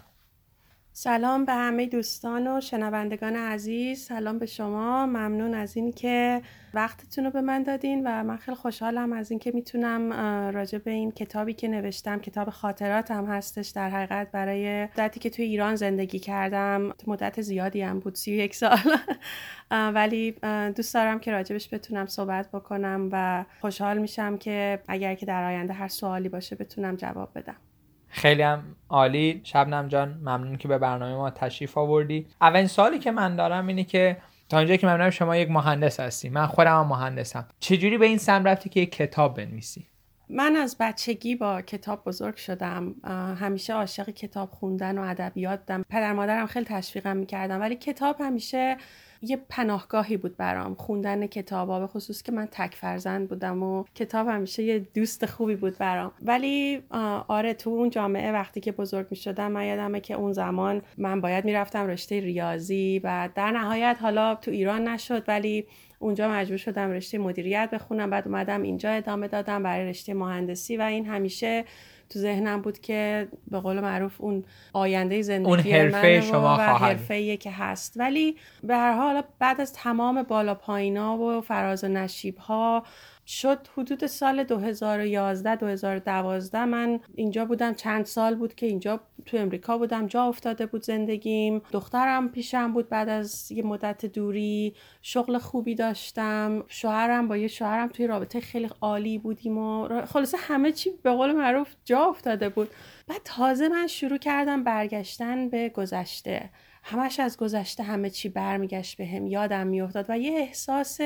[0.95, 4.05] سلام به همه دوستان و شنوندگان عزیز.
[4.05, 5.05] سلام به شما.
[5.05, 6.41] ممنون از این که
[6.73, 10.13] وقتتون رو به من دادین و من خیلی خوشحالم از اینکه می‌تونم
[10.53, 15.45] راجع به این کتابی که نوشتم کتاب خاطراتم هستش در حقیقت برای مدتی که توی
[15.45, 18.97] ایران زندگی کردم مدت زیادی هم بود سی یک سال.
[19.95, 20.31] ولی
[20.75, 25.73] دوست دارم که راجبش بتونم صحبت بکنم و خوشحال میشم که اگر که در آینده
[25.73, 27.55] هر سوالی باشه بتونم جواب بدم.
[28.13, 29.41] خیلی هم عالی.
[29.43, 32.27] شبنم جان ممنون که به برنامه ما تشریف آوردی.
[32.41, 34.17] اولین سوالی که من دارم اینه که
[34.49, 36.29] تا اینجایی که ممنونم شما یک مهندس هستی.
[36.29, 37.47] من خودم هم مهندسم.
[37.59, 39.85] چجوری به این سم رفتی که یک کتاب بنویسی؟
[40.29, 42.95] من از بچگی با کتاب بزرگ شدم.
[43.39, 45.85] همیشه عاشق کتاب خوندن و ادبیات بودم.
[45.89, 48.77] پدر مادرم خیلی تشویقم می‌کردم ولی کتاب همیشه
[49.23, 54.27] یه پناهگاهی بود برام خوندن کتابا به خصوص که من تک فرزند بودم و کتاب
[54.27, 56.11] همیشه یه دوست خوبی بود برام.
[56.21, 56.83] ولی
[57.27, 61.21] آره تو اون جامعه وقتی که بزرگ می شدم من یادمه که اون زمان من
[61.21, 65.67] باید می‌رفتم رشته ریاضی و در نهایت حالا تو ایران نشد ولی
[65.99, 68.09] اونجا مجبور شدم رشته مدیریت بخونم.
[68.09, 71.65] بعد اومدم اینجا ادامه دادم برای رشته مهندسی و این همیشه
[72.13, 77.37] تو ذهنم بود که به قول معروف اون آینده زندگی اون حرفه شما و حرفه
[77.37, 77.93] که هست.
[77.97, 82.83] ولی به هر حال بعد از تمام بالا پایینا و فراز و نشیب ها
[83.25, 87.73] شد حدود سال 2011 2012 من اینجا بودم.
[87.73, 90.07] چند سال بود که اینجا تو امریکا بودم.
[90.07, 91.61] جا افتاده بود زندگیم.
[91.71, 94.75] دخترم پیشم بود بعد از یه مدت دوری.
[95.01, 96.63] شغل خوبی داشتم.
[96.67, 101.31] شوهرم با یه شوهرم توی رابطه خیلی عالی بودیم و خلاصه همه چی به قول
[101.31, 102.69] معروف جا افتاده بود.
[103.07, 106.49] بعد تازه من شروع کردم برگشتن به گذشته.
[106.85, 110.05] همش از گذشته همه چی برمیگشت به هم یادم میافتاد.
[110.09, 110.99] و یه احساس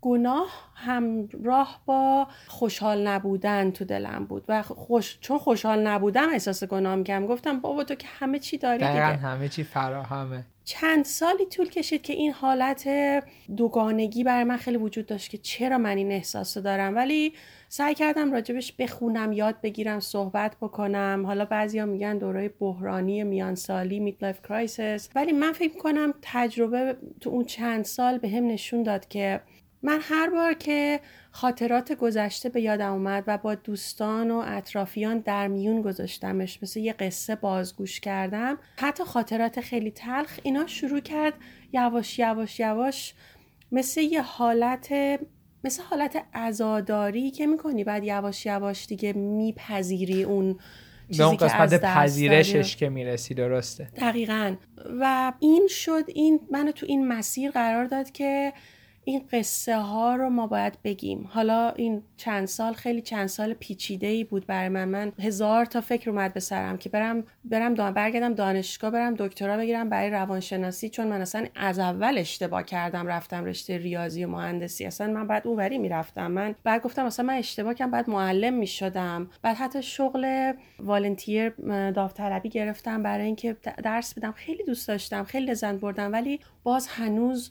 [0.00, 4.44] گناه همراه با خوشحال نبودن تو دلم بود.
[4.48, 5.18] و خوش...
[5.20, 7.26] چون خوشحال نبودم احساس گناه می‌کردم.
[7.26, 9.04] گفتم بابا تو که همه چی داری دیگه.
[9.04, 10.44] همه چی فراهمه.
[10.64, 12.88] چند سالی طول کشید که این حالت
[13.56, 16.94] دوگانگی برای من خیلی وجود داشت که چرا من این احساس رو دارم.
[16.94, 17.32] ولی
[17.76, 21.22] سعی کردم راجبش بخونم یاد بگیرم صحبت بکنم.
[21.26, 27.30] حالا بعضیا میگن دوره بحرانی میان سالی midlife crisis ولی من فکر کنم تجربه تو
[27.30, 29.40] اون چند سال به هم نشون داد که
[29.82, 35.48] من هر بار که خاطرات گذشته به یادم اومد و با دوستان و اطرافیان در
[35.48, 41.34] میون گذاشتمش مثل یه قصه بازگوش کردم حتی خاطرات خیلی تلخ اینا شروع کرد
[41.72, 43.14] یواش یواش یواش
[43.72, 44.92] مثل یه حالت
[45.64, 50.58] مثل حالت ازاداری که می‌کنی بعد یواش یواش دیگه میپذیری اون
[51.18, 53.88] به اون قسمت پذیرشش که می‌رسی درسته.
[53.96, 54.54] دقیقا.
[55.00, 58.52] و این شد این منو تو این مسیر قرار داد که
[59.04, 61.28] این قصه ها رو ما باید بگیم.
[61.32, 64.84] حالا این چند سال خیلی چند سال پیچیده ای بود برای من.
[64.84, 69.56] من هزار تا فکر اومد به سرم که برم برم دان برگردم دانشگاه برم دکترا
[69.56, 74.84] بگیرم برای روانشناسی چون من اصلا از اول اشتباه کردم رفتم رشته ریاضی و مهندسی.
[74.84, 76.26] اصلا من بعد اونوری می‌رفتم.
[76.26, 79.30] من بعد گفتم اصلا من اشتباه کردم بعد معلم می‌شدم.
[79.42, 81.48] بعد حتی شغل والنتیر
[81.90, 84.32] داوطلبی گرفتم برای اینکه درس بدم.
[84.32, 86.12] خیلی دوست داشتم خیلی لذت بردم.
[86.12, 87.50] ولی باز هنوز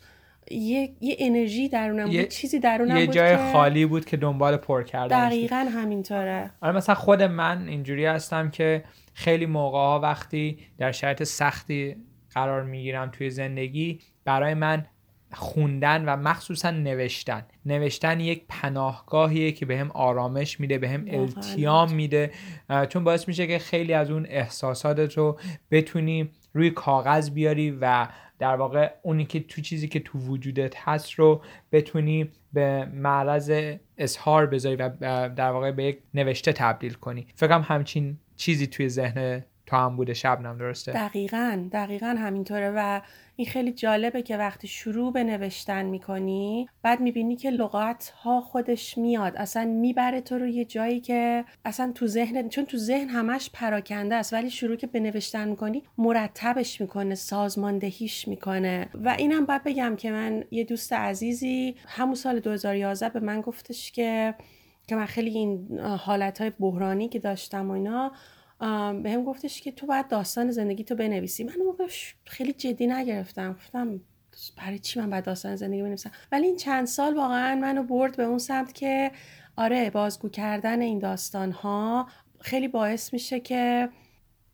[0.51, 4.57] یه, یه انرژی درونم بود چیزی درونم یه بود جای که خالی بود که دنبال
[4.57, 6.51] پر کردن دقیقا همینطوره.
[6.61, 11.95] آره مثلا خود من اینجوری هستم که خیلی موقع ها وقتی در شرایط سختی
[12.33, 14.85] قرار می‌گیرم توی زندگی برای من
[15.33, 17.45] خوندن و مخصوصا نوشتن.
[17.65, 22.31] نوشتن یک پناهگاهیه که بهم به آرامش میده بهم به التیام میده
[22.89, 25.39] چون باعث میشه که خیلی از اون احساساتت رو
[25.71, 28.07] بتونی روی کاغذ بیاری و
[28.43, 33.51] در واقع اونی که تو چیزی که تو وجودت هست رو بتونی به معرض
[33.97, 34.89] اظهار بذاری و
[35.29, 37.27] در واقع به یک نوشته تبدیل کنی.
[37.35, 43.01] فکرم همچین چیزی توی ذهن تو هم بوده شبنم درسته؟ دقیقا دقیقا همینطوره و
[43.35, 48.97] این خیلی جالبه که وقتی شروع به نوشتن می‌کنی بعد می‌بینی که لغات ها خودش
[48.97, 49.35] میاد.
[49.35, 54.15] اصلا می‌بره تو رو یه جایی که اصلا تو ذهن چون تو ذهن همش پراکنده
[54.15, 58.89] است ولی شروع که به نوشتن می‌کنی مرتبش می‌کنه سازماندهیش می‌کنه.
[58.93, 63.91] و اینم باید بگم که من یه دوست عزیزی همون سال 2011 به من گفتش
[63.91, 64.35] که
[64.87, 68.11] که من خیلی این حالت های بحرانی که داشتم و اینا
[69.03, 71.43] به هم گفتش که تو باید داستان زندگی تو بنویسی.
[71.43, 71.87] من موقع
[72.25, 73.53] خیلی جدی نگرفتم.
[73.53, 74.01] گفتم
[74.57, 78.23] برای چی من باید داستان زندگی بنویسم؟ ولی این چند سال واقعا منو برد به
[78.23, 79.11] اون سمت که
[79.57, 82.07] آره بازگو کردن این داستان ها
[82.39, 83.89] خیلی باعث میشه که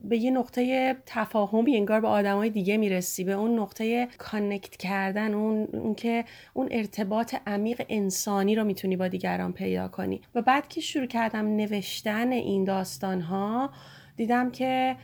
[0.02, 5.67] به یه نقطه تفاهمی انگار به آدمای دیگه می‌رسی به اون نقطه کانکت کردن اون,
[5.74, 10.22] اون که اون ارتباط عمیق انسانی رو می‌تونی با دیگران پیدا کنی.
[10.36, 13.72] و بعد که شروع کردم نوشتن این داستان ها
[14.19, 14.95] دیدم که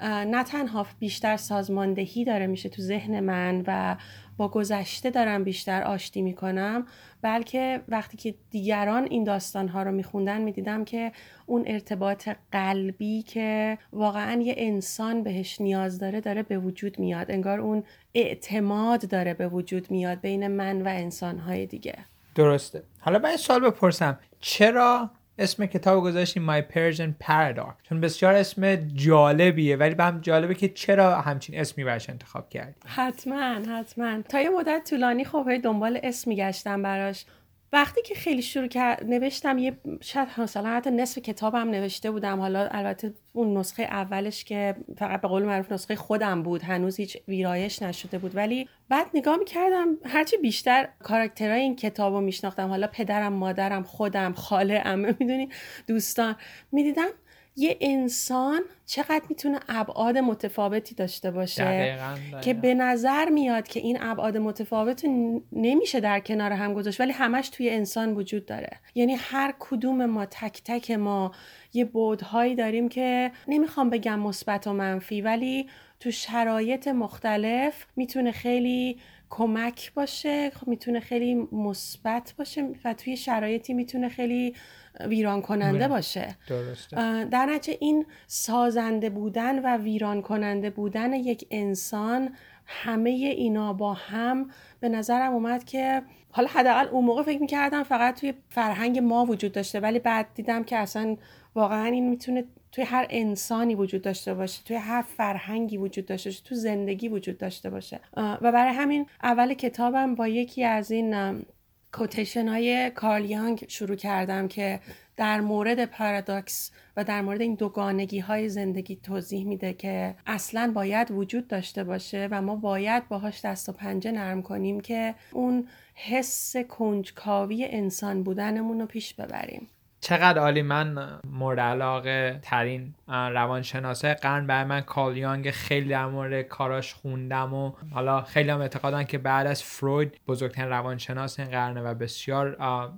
[0.00, 3.96] نه تنها بیشتر سازماندهی داره میشه تو ذهن من و
[4.36, 6.86] با گذشته دارم بیشتر آشتی می‌کنم
[7.22, 11.12] بلکه وقتی که دیگران این داستان ها رو میخوندن می‌دیدم که
[11.46, 17.30] اون ارتباط قلبی که واقعا یه انسان بهش نیاز داره داره به وجود میاد.
[17.30, 21.98] انگار اون اعتماد داره به وجود میاد بین من و انسان های دیگه.
[22.34, 22.82] درسته.
[23.00, 24.18] حالا من سوال بپرسم.
[24.40, 25.10] چرا
[25.42, 27.88] اسم کتاب گذاشتیم My Persian Paradox.
[27.88, 32.74] چون بسیار اسم جالبیه ولی به هم جالبه که چرا همچین اسمی براش انتخاب کردی
[32.86, 34.22] حتما حتما.
[34.22, 37.24] تا یه مدت طولانی خب دنبال اسم میگشتم براش.
[37.72, 42.40] وقتی که خیلی شروع کرد نوشتم یه شاید مثلا حتی نصف کتابم نوشته بودم.
[42.40, 46.62] حالا البته اون نسخه اولش که فقط به قول معروف نسخه خودم بود.
[46.62, 48.36] هنوز هیچ ویرایش نشده بود.
[48.36, 52.68] ولی بعد نگاه می‌کردم هرچی بیشتر کاراکترهای این کتاب رو میشناختم.
[52.68, 55.48] حالا پدرم مادرم خودم خاله امه می‌دونی
[55.86, 56.36] دوستان.
[56.72, 57.08] می‌دیدم
[57.56, 61.98] یه انسان چقدر می‌تونه ابعاد متفاوتی داشته باشه؟
[62.40, 65.04] که به نظر میاد که این ابعاد متفاوت
[65.52, 68.70] نمیشه در کنار هم گذاشت ولی همش توی انسان وجود داره.
[68.94, 71.32] یعنی هر کدوم ما تک تک ما
[71.72, 75.68] یه بودهایی داریم که نمی‌خوام بگم مثبت و منفی ولی
[76.00, 78.98] تو شرایط مختلف می‌تونه خیلی
[79.30, 84.54] کمک باشه خب می‌تونه خیلی مثبت باشه و توی شرایطی می‌تونه خیلی
[85.00, 86.36] ویران کننده باشه.
[86.48, 87.24] درسته.
[87.24, 92.34] در نتیجه این سازنده بودن و ویران کننده بودن یک انسان
[92.66, 98.20] همه اینا با هم به نظرم اومد که حالا حداقل اون موقع فکر می‌کردم فقط
[98.20, 101.16] توی فرهنگ ما وجود داشته ولی بعد دیدم که اصلا
[101.54, 106.42] واقعا این می‌تونه توی هر انسانی وجود داشته باشه توی هر فرهنگی وجود داشته باشه
[106.44, 108.00] تو زندگی وجود داشته باشه.
[108.16, 111.44] و برای همین اول کتابم با یکی از این
[111.92, 114.80] کوتیشن های کارل یانگ شروع کردم که
[115.16, 121.10] در مورد پارادوکس و در مورد این دوگانگی های زندگی توضیح میده که اصلا باید
[121.10, 126.56] وجود داشته باشه و ما باید باهاش دست و پنجه نرم کنیم که اون حس
[126.56, 129.68] کنجکاوی انسان بودنمون رو پیش ببریم.
[130.02, 130.62] چقدر عالی.
[130.62, 134.14] من مورد علاقه ترین روانشناسه.
[134.14, 139.18] قرن برای من کالیانگ خیلی در مورد کاراش خوندم و حالا خیلی هم اعتقادن که
[139.18, 142.56] بعد از فروید بزرگترین روانشناس این قرنه و بسیار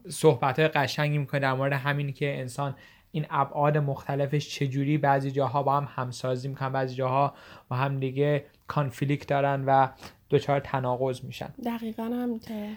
[0.09, 2.75] صحبت قشنگی می‌کنه در مورد همینی که انسان
[3.11, 7.35] این ابعاد مختلفش چجوری بعضی جاها با هم همسازی می‌کنن بعضی جاها
[7.69, 9.89] با هم دیگه کانفلیکت دارن و
[10.31, 11.49] دچار تناقض میشن.
[11.65, 12.71] دقیقا همینطوره.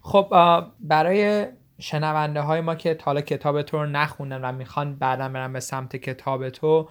[0.00, 0.34] خب
[0.80, 1.46] برای
[1.80, 5.96] شنونده های ما که حالا کتاب تو رو نخوندن و می‌خوان بعدا برن به سمت
[5.96, 6.88] کتاب تو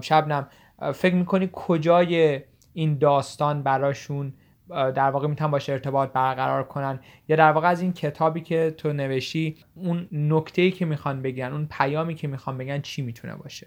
[0.00, 0.48] شبنم
[0.94, 2.40] فکر می‌کنی کجای
[2.72, 4.34] این داستان براشون
[4.68, 8.92] در واقع می‌تونن باشه ارتباط برقرار کنن؟ یا در واقع از این کتابی که تو
[8.92, 13.66] نوشی اون نکته که می‌خوان بگن اون پیامی که می‌خوان بگن چی می‌تونه باشه؟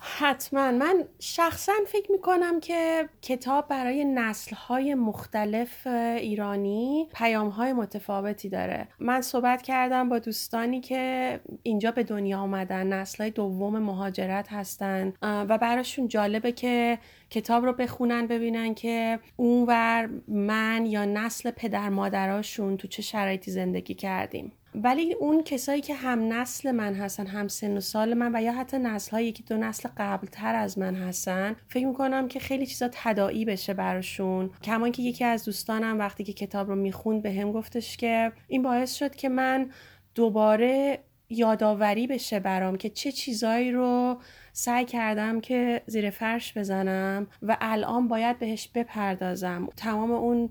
[0.00, 0.70] حتما.
[0.70, 8.88] من شخصا فکر می‌کنم که کتاب برای نسلهای مختلف ایرانی پیامهای متفاوتی داره.
[8.98, 15.58] من صحبت کردم با دوستانی که اینجا به دنیا آمدن نسلهای دوم مهاجرت هستن و
[15.58, 16.98] براشون جالبه که
[17.30, 23.94] کتاب رو بخونن ببینن که اونور من یا نسل پدر مادراشون تو چه شرایطی زندگی
[23.94, 24.52] کردیم.
[24.74, 28.52] ولی اون کسایی که هم نسل من هستن هم سن و سال من و یا
[28.52, 32.66] حتی نسل هایی که دو نسل قبل تر از من هستن فکر می‌کنم که خیلی
[32.66, 34.50] چیزا تداعی بشه براشون.
[34.62, 38.62] کمان که یکی از دوستانم وقتی که کتاب رو می‌خوند به هم گفتش که این
[38.62, 39.70] باعث شد که من
[40.14, 40.98] دوباره
[41.28, 44.20] یادآوری بشه برام که چه چیزایی رو
[44.52, 49.68] سعی کردم که زیر فرش بزنم و الان باید بهش بپردازم.
[49.76, 50.50] تمام اون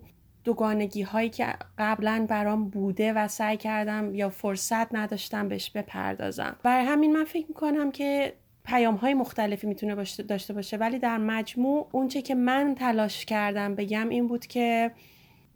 [0.50, 1.48] دوگانگی هایی که
[1.78, 6.56] قبلا برام بوده و سعی کردم یا فرصت نداشتم بهش بپردازم.
[6.64, 8.34] برای همین من فکر می‌کنم که
[8.66, 9.96] پیام های مختلفی می‌تونه
[10.28, 10.78] داشته باشه.
[10.78, 14.92] ولی در مجموع اونچه که من تلاش کردم بگم این بود که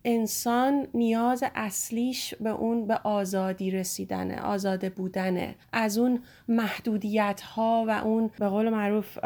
[0.05, 5.55] انسان نیاز اصلیش به اون به آزادی رسیدنه آزاده بودنه.
[5.73, 9.17] از اون محدودیت ها و اون به قول معروف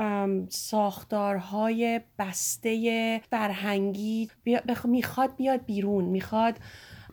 [0.49, 4.30] ساختارهای بسته فرهنگی
[4.86, 6.57] می‌خواد بیاد بیرون می‌خواد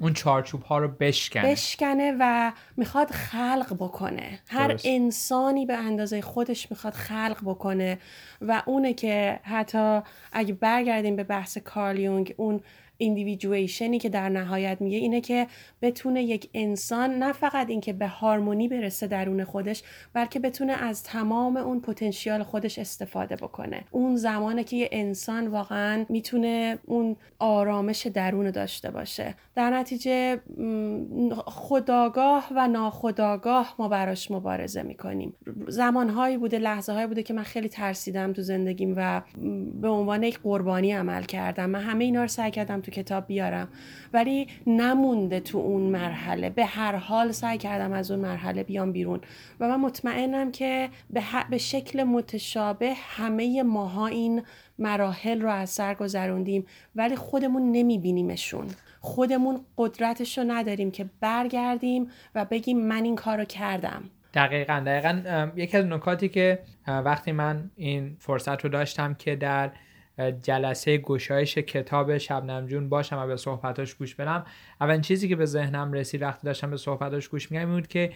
[0.00, 1.52] اون چارچوب ها رو بشکنه.
[1.52, 4.38] بشکنه و می‌خواد خلق بکنه.
[4.48, 7.98] هر انسانی به اندازه خودش می‌خواد خلق بکنه
[8.40, 10.00] و اونه که حتی
[10.32, 12.60] اگه برگردیم به بحث کارلیونگ اون
[12.96, 15.46] ایندیویدویشنی که در نهایت میگه اینه که
[15.82, 19.82] بتونه یک انسان نه فقط اینکه به هارمونی برسه درون خودش
[20.12, 23.84] بلکه بتونه از تمام اون پتانسیال خودش استفاده بکنه.
[23.90, 29.34] اون زمانه که یه انسان واقعا می‌تونه اون آرامش درون داشته باشه.
[29.54, 30.40] در نتیجه
[31.46, 35.34] خداگاه و ناخداگاه ما براش مبارزه می‌کنیم.
[35.68, 39.22] زمانهایی بوده لحظه هایی بوده که من خیلی ترسیدم تو زندگیم و
[39.80, 41.70] به عنوان یک قربانی عمل کردم.
[41.70, 43.68] من همه اینا رو سعی کردم تو کتاب بیارم.
[44.12, 46.50] ولی نمونده تو اون مرحله.
[46.50, 49.20] به هر حال سعی کردم از اون مرحله بیام بیرون.
[49.60, 54.42] و من مطمئنم که به, به شکل متشابه همه ماها این
[54.78, 56.66] مراحل رو از سر گذروندیم.
[56.96, 58.66] ولی خودمون نمیبینیمشون.
[59.00, 64.02] خودمون قدرتش رو نداریم که برگردیم و بگیم من این کار رو کردم.
[64.34, 65.50] دقیقا دقیقا.
[65.56, 69.70] یکی از نکاتی که وقتی من این فرصت رو داشتم که در
[70.42, 74.44] جلسه گشایش کتاب شبنم جون باشم و به صحبتاش گوش بدم.
[74.80, 78.12] اولین چیزی که به ذهنم رسید وقتی داشتم به صحبتاش گوش میگم بود که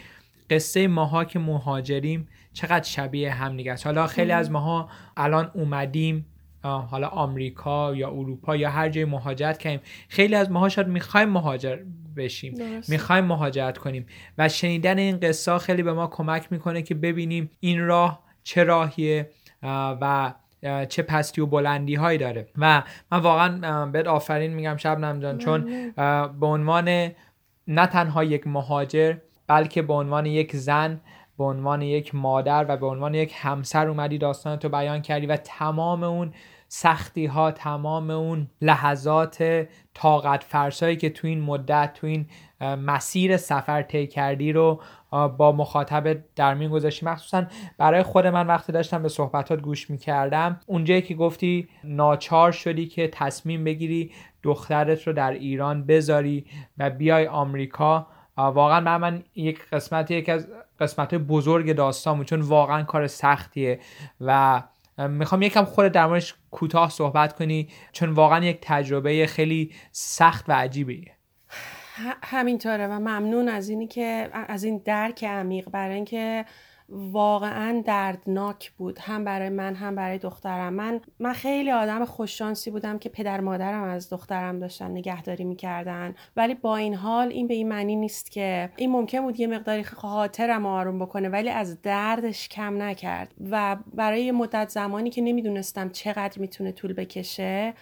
[0.51, 3.87] قصه ماها که مهاجریم چقدر شبیه هم دیگه است.
[3.87, 6.27] حالا خیلی از ماها الان اومدیم
[6.63, 9.81] حالا آمریکا یا اروپا یا هر جای مهاجرت کردیم.
[10.09, 11.79] خیلی از ماها شاید می‌خوایم مهاجر
[12.17, 12.55] بشیم
[12.89, 14.07] می‌خوایم مهاجرت کنیم
[14.39, 19.31] و شنیدن این قصه خیلی به ما کمک می‌کنه که ببینیم این راه چه راهیه
[19.63, 20.35] و
[20.89, 22.49] چه پستی و بلندی هایی داره.
[22.59, 22.83] و
[23.13, 25.93] من واقعا بهت آفرین میگم شبنم جان چون
[26.41, 26.89] به عنوان
[27.69, 29.15] نه تنها یک مهاجر
[29.47, 31.01] بلکه به عنوان یک زن
[31.39, 35.37] به عنوان یک مادر و به عنوان یک همسر اومدی داستان تو بیان کردی و
[35.37, 36.33] تمام اون
[36.69, 42.27] سختی ها تمام اون لحظات طاقت فرسایی که تو این مدت تو این
[42.61, 47.07] مسیر سفر طی کردی رو با مخاطب در میون گذاشتی.
[47.07, 47.45] مخصوصا
[47.79, 53.09] برای خود من وقتی داشتم به صحبتات گوش می‌کردم اونجایی که گفتی ناچار شدی که
[53.09, 56.47] تصمیم بگیری دخترت رو در ایران بذاری
[56.79, 58.07] و بیای آمریکا.
[58.37, 60.49] واقعا من, من یک قسمت یک از
[60.81, 63.81] قسمت بزرگ داستان چون واقعا کار سختیه.
[64.21, 64.63] و
[64.99, 70.53] می‌خوام یکم خود در موردش کوتاه صحبت کنی چون واقعا یک تجربه خیلی سخت و
[70.53, 71.18] عجیبیه.
[72.23, 76.45] همینطوره و ممنون از اینی که از این درک عمیق برای اینکه
[76.91, 80.75] واقعا دردناک بود هم برای من هم برای دخترم.
[80.75, 86.15] من من خیلی آدم خوششانسی بودم که پدر مادرم از دخترم داشتن نگهداری می‌کردن.
[86.37, 89.85] ولی با این حال این به این معنی نیست که این ممکن بود یه مقداری
[89.85, 93.35] خاطرم آروم بکنه ولی از دردش کم نکرد.
[93.51, 97.75] و برای مدت زمانی که نمی‌دونستم چقدر می‌تونه طول بکشه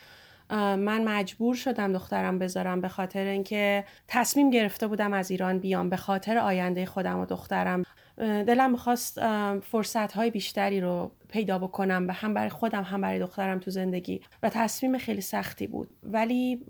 [0.50, 5.96] من مجبور شدم دخترم بذارم به خاطر اینکه تصمیم گرفته بودم از ایران بیام به
[5.96, 7.82] خاطر آینده خودم و دخترم.
[8.18, 9.20] دلم می‌خواست
[9.60, 14.20] فرصت های بیشتری رو پیدا بکنم و هم برای خودم هم برای دخترم تو زندگی.
[14.42, 15.90] و تصمیم خیلی سختی بود.
[16.02, 16.60] ولی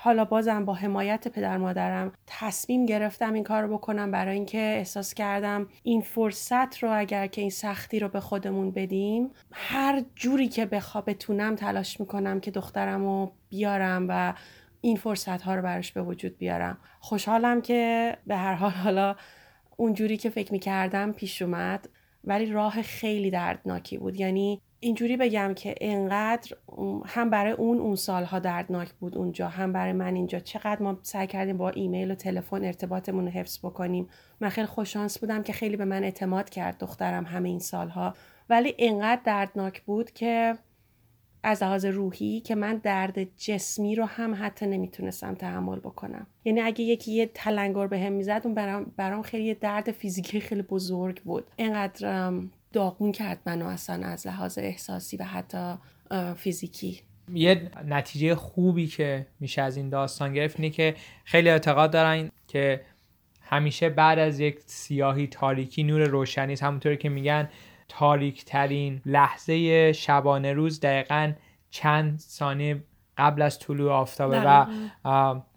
[0.00, 4.10] حالا بازم با حمایت پدر مادرم تصمیم گرفتم این کار رو بکنم.
[4.10, 9.30] برای اینکه احساس کردم این فرصت رو اگر که این سختی رو به خودمون بدیم
[9.52, 14.34] هر جوری که بخوا بتونم تلاش می‌کنم که دخترم رو بیارم و
[14.80, 16.78] این فرصت ها رو براش به وجود بیارم.
[17.00, 19.16] خوشحالم که به هر حال حالا
[19.76, 21.88] اونجوری که فکر می‌کردم پیش اومد.
[22.24, 24.20] ولی راه خیلی دردناکی بود.
[24.20, 26.56] یعنی اینجوری بگم که انقدر
[27.06, 30.38] هم برای اون اون سالها دردناک بود اونجا هم برای من اینجا.
[30.38, 34.08] چقدر ما سعی کردیم با ایمیل و تلفن ارتباطمون رو حفظ بکنیم.
[34.40, 38.14] من خیلی خوششانس بودم که خیلی به من اعتماد کرد دخترم همه این سالها.
[38.50, 40.58] ولی انقدر دردناک بود که
[41.42, 46.26] از لحاظ روحی که من درد جسمی رو هم حتی نمی‌تونستم تحمل بکنم.
[46.44, 50.62] یعنی اگه یکی یه تلنگر به هم می‌زد اون برام, برام خیلی درد فیزیکی خیلی
[50.62, 51.44] بزرگ بود.
[51.56, 52.32] اینقدر
[52.72, 55.74] داغون کرد منو اصلا از لحاظ احساسی و حتی
[56.36, 57.00] فیزیکی.
[57.32, 62.80] یه نتیجه خوبی که میشه از این داستان گرفت اینه که خیلی اعتقاد دارن که
[63.42, 67.48] همیشه بعد از یک سیاهی تاریکی نور روشنی همونطوری که میگن
[67.88, 71.32] تاریک ترین لحظه شبانه روز دقیقا
[71.70, 72.84] چند ثانیه
[73.18, 74.66] قبل از طلوع آفتابه و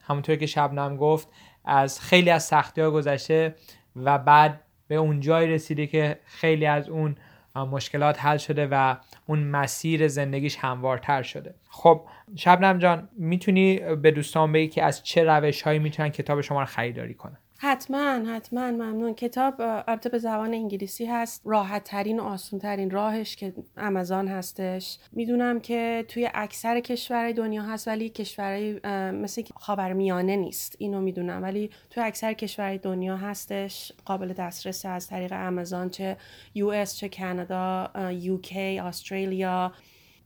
[0.01, 1.27] همونطور که شبنم گفت
[1.65, 3.55] از خیلی از سختی ها گذشته
[3.95, 7.15] و بعد به اون جای رسیده که خیلی از اون
[7.55, 11.55] مشکلات حل شده و اون مسیر زندگیش هموارتر شده.
[11.69, 12.01] خب
[12.35, 16.65] شبنم جان می‌تونی به دوستان بگی که از چه روش هایی می‌تونن کتاب شما رو
[16.65, 19.13] خریداری کنن؟ حتما حتما ممنون.
[19.13, 21.41] کتاب البته به زبان انگلیسی هست.
[21.45, 24.97] راحت ترین و آسون ترین راهش که آمازون هستش.
[25.11, 28.79] می‌دونم که توی اکثر کشورهای دنیا هست ولی کشورهای
[29.11, 30.75] مثل خاورمیانه نیست.
[30.79, 31.43] اینو می‌دونم.
[31.43, 33.91] ولی توی اکثر کشورهای دنیا هستش.
[34.05, 36.17] قابل دسترس از طریق آمازون چه
[36.55, 39.71] یو اس چه کانادا یو کی استرالیا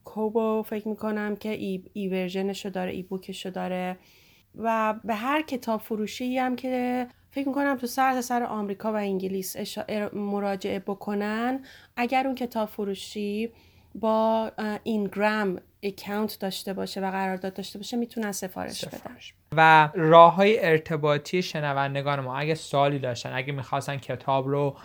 [0.04, 3.96] کوبو فکر می‌کنم که ای, ای ورژنشو داره ای بوکشو داره.
[4.58, 7.06] و به هر کتاب فروشی هم که
[7.36, 9.56] فکر می‌کنم تو سر سر آمریکا و انگلیس
[10.12, 11.64] مراجعه بکنن.
[11.96, 13.50] اگر اون کتاب فروشی
[13.94, 19.00] با اینگرام اکاونت داشته باشه و قرارداد داشته باشه می‌تونن سفارش, بدن.
[19.52, 24.76] و راه های ارتباطی شنوندگان ما اگه سوالی داشتن اگه می‌خواستن کتاب رو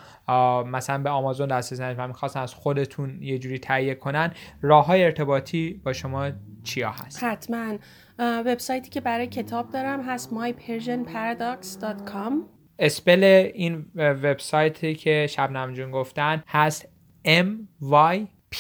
[0.66, 5.82] مثلا به آمازون دسترسی و می‌خواستن از خودتون یه جوری تهیه کنن راه های ارتباطی
[5.84, 6.32] با شما
[6.64, 7.78] چیا هست؟ حتما.
[8.22, 12.34] وبسایتی که برای کتاب دارم هست mypersianparadox.com
[12.80, 16.88] اسپل این وبسایتی که شبنم جون گفتن هست
[17.26, 17.48] M
[17.82, 18.58] Y P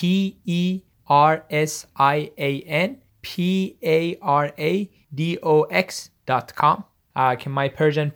[0.48, 2.98] E R S I A N
[3.28, 3.32] P
[3.84, 4.88] A R A
[5.18, 6.84] D O X.com
[7.38, 8.12] که My Persian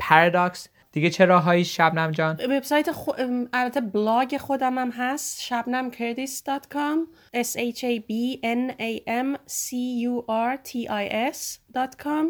[0.95, 2.39] دیگه چه راههایی؟ شبنم جان.
[2.49, 3.11] وبسایت خو...
[3.53, 5.41] البته بلاگ خودم هم هست.
[5.41, 6.97] shabnamkurdis.com
[7.33, 9.75] s h a b n a m c
[10.05, 12.25] u r t i s.com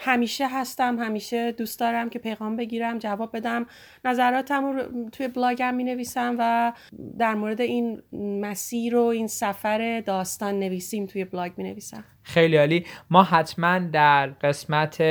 [0.00, 0.98] همیشه هستم.
[0.98, 3.66] همیشه دوست دارم که پیغام بگیرم جواب بدم.
[4.04, 6.72] نظراتم رو توی بلاگم می نویسم و
[7.18, 12.86] در مورد این مسیر و این سفر داستان نویسیم توی بلاگ می نویسم خیلی عالی.
[13.10, 15.02] ما حتما در قسمت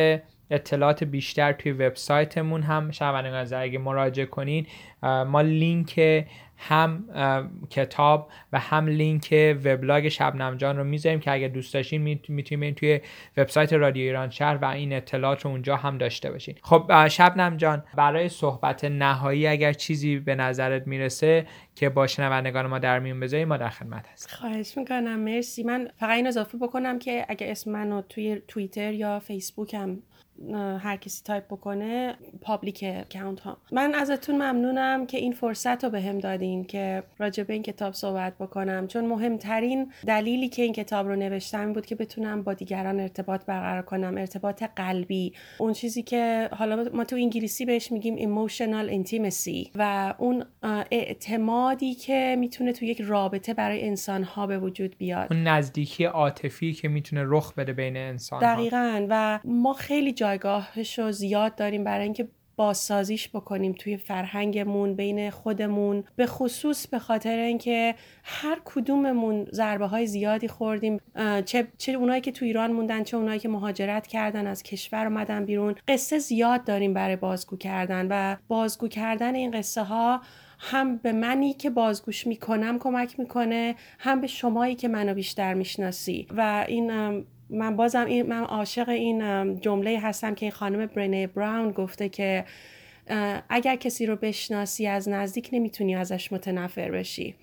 [0.50, 4.66] اطلاعات بیشتر توی وبسایتمون هم شنوندگان اگه مراجعه کنین
[5.04, 6.26] ما لینک
[6.62, 7.06] هم
[7.70, 13.02] کتاب و هم لینک وبلاگ شبنم جان رو می‌ذاریم که اگر دوست داشتین می‌تونید توی
[13.38, 16.56] وبسایت رادیو ایران شهر و این اطلاعات رو اونجا هم داشته باشین.
[16.62, 22.80] خب شبنم جان برای صحبت نهایی اگر چیزی به نظرت می‌رسه که با شنوندگان ما
[22.80, 24.38] در میون بذاری ما در خدمت هستیم.
[24.40, 25.20] خواهش می‌کنم.
[25.20, 25.64] مرسی.
[25.64, 30.04] من فقط این اضافه بکنم که اگر اسم منو توی توییتر یا فیسبوک هم
[30.80, 33.58] هر کسی تایپ بکنه public account ها.
[33.72, 37.94] من ازتون ممنونم که این فرصت رو به هم دادین که راجع به این کتاب
[37.94, 38.88] صحبت بکنم.
[38.88, 43.82] چون مهمترین دلیلی که این کتاب رو نوشتم بود که بتونم با دیگران ارتباط برقرار
[43.82, 45.34] کنم ارتباط قلبی.
[45.58, 50.46] اون چیزی که حالا ما تو انگلیسی بهش میگیم emotional intimacy و اون
[50.92, 55.34] اعتمادی که می‌تونه تو یک رابطه برای انسان ها به وجود بیاد.
[55.34, 58.56] اون نزدیکی عاطفی که می‌تونه رخ بده بین انسان ها.
[58.56, 59.08] دقیقا.
[59.10, 65.30] و ما خیلی جا جایگاهش رو زیاد داریم برای اینکه بازسازیش بکنیم توی فرهنگمون بین
[65.30, 66.04] خودمون.
[66.16, 71.00] به خصوص به خاطر اینکه هر کدوممون ضربه های زیادی خوردیم.
[71.46, 75.46] چه چه اونایی که تو ایران موندن چه اونایی که مهاجرت کردن از کشور اومدن
[75.46, 75.76] بیرون.
[75.88, 80.22] قصه زیاد داریم برای بازگو کردن و بازگو کردن این قصه ها
[80.60, 86.28] هم به منی که بازگوش می‌کنم کمک می‌کنه هم به شمایی که منو بیشتر می‌شناسی.
[86.38, 86.92] و این
[87.50, 92.46] من بازم این من عاشق این جمله هستم که این خانم برنه براون گفته که
[93.50, 97.36] اگر کسی رو بشناسی از نزدیک نمی‌تونی ازش متنفر بشی.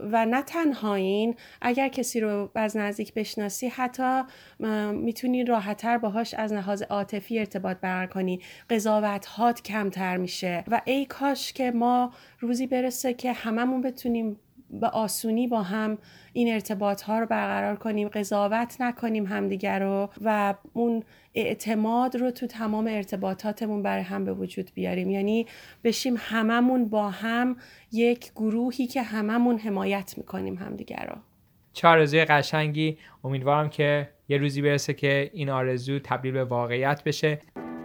[0.00, 4.22] و نه تنها این اگر کسی رو از نزدیک بشناسی حتی
[4.92, 8.40] می‌تونی راحتتر باهاش از لحاظ عاطفی ارتباط برقرار کنی.
[8.70, 10.64] قضاوت هات کمتر میشه.
[10.68, 14.40] و ای کاش که ما روزی برسه که هممون بتونیم
[14.80, 15.98] به آسونی با هم
[16.32, 21.02] این ارتباط ها رو برقرار کنیم قضاوت نکنیم همدیگر رو و اون
[21.34, 25.10] اعتماد رو تو تمام ارتباطاتمون برای هم به وجود بیاریم.
[25.10, 25.46] یعنی
[25.84, 27.56] بشیم هممون با هم
[27.92, 31.16] یک گروهی که هممون حمایت می‌کنیم همدیگر رو.
[31.72, 32.98] چه آرزوی قشنگی.
[33.24, 37.38] امیدوارم که یه روزی برسه که این آرزو تبدیل به واقعیت بشه.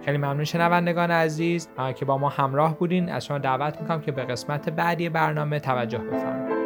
[0.05, 3.09] خیلی ممنون شنوندگان عزیز که با ما همراه بودین.
[3.09, 6.60] از شما دعوت می‌کنم که به قسمت بعدی برنامه توجه بفرمایید.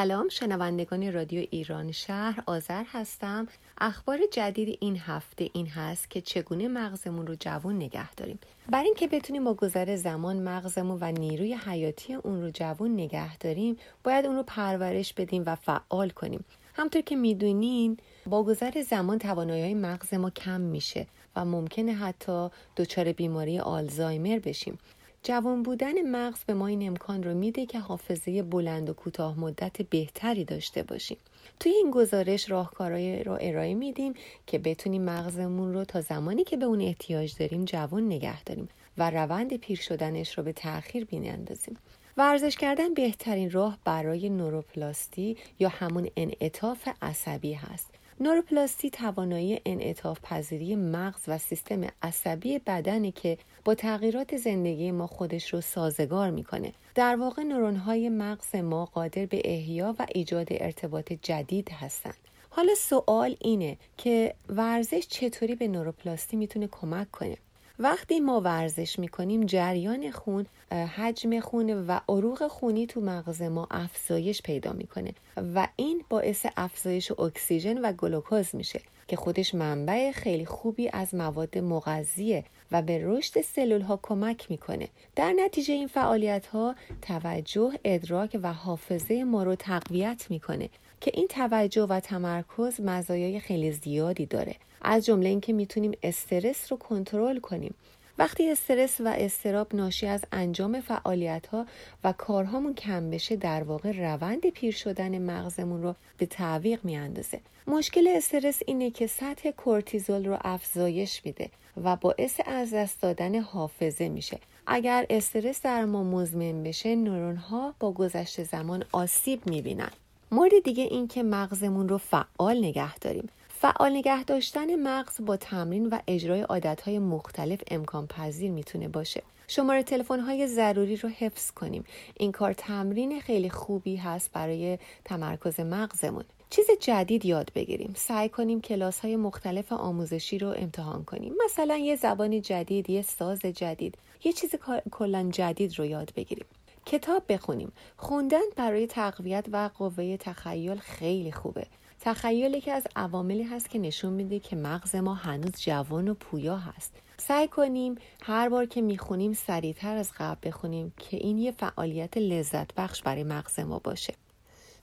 [0.00, 3.48] سلام شنوندگان رادیو ایران شهر آذر هستم.
[3.78, 8.38] اخبار جدید این هفته این هست که چگونه مغزمون رو جوان نگه داریم.
[8.70, 13.76] برای اینکه بتونیم با گذر زمان مغزمون و نیروی حیاتی اون رو جوان نگه داریم
[14.04, 16.44] باید اون رو پرورش بدیم و فعال کنیم.
[16.74, 17.96] همطور که می‌دونین
[18.26, 24.38] با گذر زمان توانایی های مغز ما کم میشه و ممکنه حتی دچار بیماری آلزایمر
[24.38, 24.78] بشیم.
[25.22, 29.82] جوان بودن مغز به ما این امکان رو میده که حافظه بلند و کوتاه مدت
[29.82, 31.16] بهتری داشته باشیم.
[31.60, 34.14] توی این گزارش راهکارهایی رو ارائه میدیم
[34.46, 38.68] که بتونیم مغزمون رو تا زمانی که به اون احتیاج داریم جوان نگه داریم
[38.98, 41.76] و روند پیر شدنش رو به تأخیر بینندازیم
[42.16, 47.99] ورزش کردن بهترین راه برای نوروپلاستی یا همون انعطاف عصبی هست.
[48.22, 55.54] نوروپلاستی توانایی انعطاف پذیری مغز و سیستم عصبی بدنه که با تغییرات زندگی ما خودش
[55.54, 56.72] رو سازگار می‌کنه.
[56.94, 62.18] در واقع نورون های مغز ما قادر به احیا و ایجاد ارتباط جدید هستند.
[62.50, 67.36] حالا سوال اینه که ورزش چطوری به نوروپلاستی می‌تونه کمک کنه؟
[67.82, 74.42] وقتی ما ورزش می‌کنیم جریان خون حجم خون و عروق خونی تو مغز ما افزایش
[74.42, 75.12] پیدا می‌کنه
[75.54, 81.58] و این باعث افزایش اکسیژن و گلوکوز میشه که خودش منبع خیلی خوبی از مواد
[81.58, 84.88] مغذیه و به رشد سلول ها کمک می‌کنه.
[85.16, 90.68] در نتیجه این فعالیت ها توجه ادراک و حافظه ما رو تقویت می‌کنه.
[91.00, 94.56] که این توجه و تمرکز مزایای خیلی زیادی داره.
[94.82, 97.74] از جمله اینکه می‌تونیم استرس رو کنترل کنیم.
[98.18, 101.66] وقتی استرس و استراب ناشی از انجام فعالیت ها
[102.04, 107.40] و کارهامون کم بشه در واقع روند پیر شدن مغزمون رو به تعویق میاندازه.
[107.66, 111.50] مشکل استرس اینه که سطح کورتیزول رو افزایش میده
[111.84, 114.38] و باعث از دست دادن حافظه میشه.
[114.66, 119.90] اگر استرس در ما مزمن بشه نورون ها با گذشت زمان آسیب می‌بینن.
[120.32, 123.28] مورد دیگه این که مغزمون رو فعال نگه داریم.
[123.48, 129.22] فعال نگه داشتن مغز با تمرین و اجرای عادتهای مختلف امکان پذیر می‌تونه باشه.
[129.48, 131.84] شماره تلفن های ضروری رو حفظ کنیم.
[132.16, 136.24] این کار تمرین خیلی خوبی هست برای تمرکز مغزمون.
[136.50, 137.92] چیز جدید یاد بگیریم.
[137.96, 141.34] سعی کنیم کلاس های مختلف آموزشی رو امتحان کنیم.
[141.44, 143.98] مثلا یه زبان جدید یه ساز جدید.
[144.24, 144.54] یه چیز
[144.90, 146.46] کلا جدید رو یاد بگیریم.
[146.90, 147.72] کتاب بخونیم.
[147.96, 151.66] خوندن برای تقویت و قوه تخیل خیلی خوبه.
[152.00, 156.56] تخیل یکی از عواملی هست که نشون میده که مغز ما هنوز جوان و پویا
[156.56, 156.92] هست.
[157.18, 162.74] سعی کنیم هر بار که می‌خونیم سریعتر از قبل بخونیم که این یه فعالیت لذت
[162.74, 164.14] بخش برای مغز ما باشه.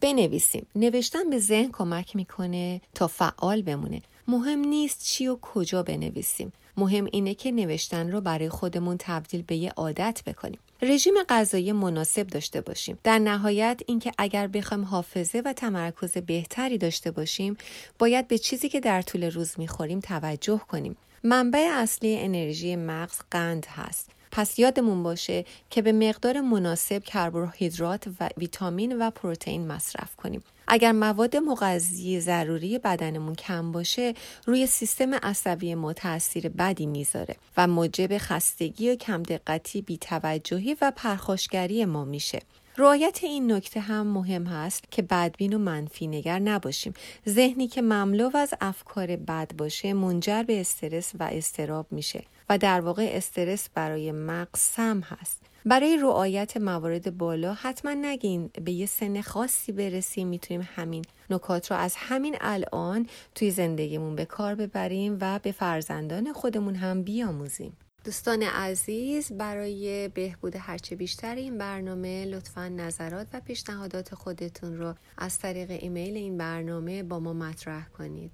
[0.01, 0.67] بنویسیم.
[0.75, 4.01] نوشتن به ذهن کمک می‌کنه تا فعال بمونه.
[4.27, 6.53] مهم نیست چی و کجا بنویسیم.
[6.77, 10.59] مهم اینه که نوشتن رو برای خودمون تبدیل به یه عادت بکنیم.
[10.81, 12.97] رژیم غذایی مناسب داشته باشیم.
[13.03, 17.57] در نهایت اینکه اگر بخوایم حافظه و تمرکز بهتری داشته باشیم
[17.99, 20.97] باید به چیزی که در طول روز می‌خوریم توجه کنیم.
[21.23, 24.09] منبع اصلی انرژی مغز قند هست.
[24.37, 30.43] پس یادمون باشه که به مقدار مناسب کربوهیدرات و ویتامین و پروتئین مصرف کنیم.
[30.67, 34.13] اگر مواد مغذی ضروری بدنمون کم باشه
[34.45, 40.91] روی سیستم عصبی ما تاثیر بدی می‌ذاره و موجب خستگی و کم دقتی بیتوجهی و
[40.95, 42.39] پرخاشگری ما میشه
[42.79, 46.93] رعایت این نکته هم مهم هست که بدبین و منفی نگر نباشیم.
[47.29, 52.81] ذهنی که مملو از افکار بد باشه منجر به استرس و استراب میشه و در
[52.81, 55.41] واقع استرس برای مغز سم هست.
[55.65, 61.77] برای رعایت موارد بالا حتما نگین به یه سن خاصی برسیم می‌تونیم همین نکات رو
[61.77, 67.77] از همین الان توی زندگیمون به کار ببریم و به فرزندان خودمون هم بیاموزیم.
[68.07, 75.39] دوستان عزیز برای بهبود هرچه بیشتر این برنامه لطفا نظرات و پیشنهادات خودتون رو از
[75.39, 78.31] طریق ایمیل این برنامه با ما مطرح کنید.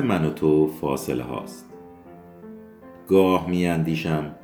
[0.00, 1.70] من و تو فاصله هاست.
[3.08, 4.34] گاه می اندیشم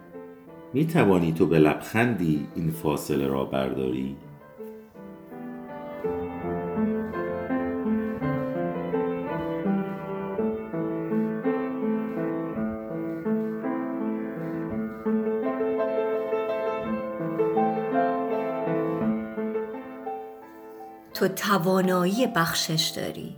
[0.73, 4.17] می توانی تو به لبخندی این فاصله را برداری؟
[21.15, 23.37] تو توانایی بخشش داری.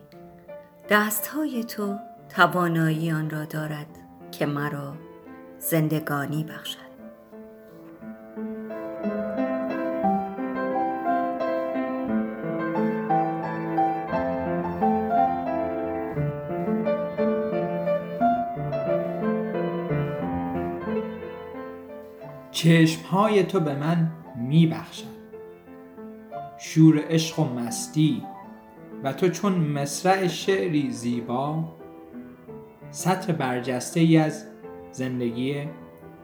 [0.90, 1.96] دستهای تو
[2.36, 3.86] توانایی آن را دارد
[4.32, 4.94] که مرا
[5.58, 6.78] زندگانی بخشد.
[22.50, 25.04] چشمهای تو به من میبخشد
[26.58, 28.22] شور عشق و مستی
[29.04, 31.76] و تو چون مصرع شعری زیبا
[32.96, 34.44] سطر برجسته ای از
[34.92, 35.64] زندگی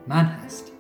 [0.09, 0.73] من هستی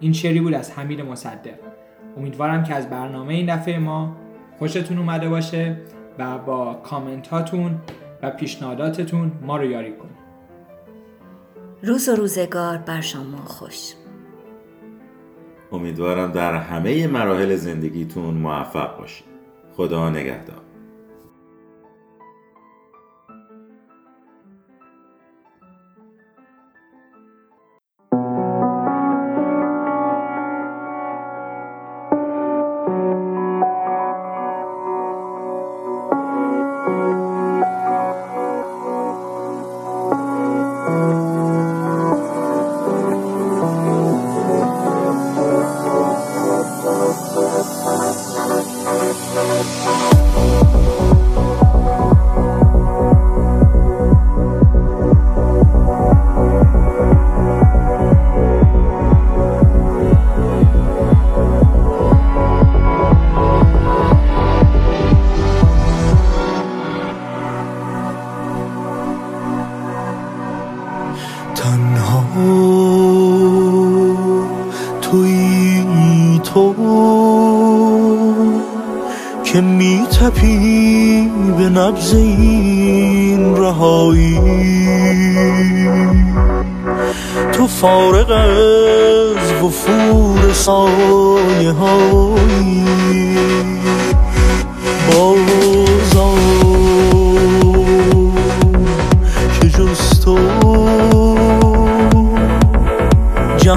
[0.00, 1.58] این شعری بود از حمید مصدق.
[2.16, 4.16] امیدوارم که از برنامه این دفعه ما
[4.58, 5.76] خوشتون اومده باشه
[6.18, 7.80] و با کامنت هاتون
[8.22, 10.15] و پیشنهاداتتون ما رو یاری کنید.
[11.82, 13.92] روز و روزگار بر شما خوش.
[15.72, 19.26] امیدوارم در همه مراحل زندگیتون موفق باشید.
[19.76, 20.65] خدا نگهدار.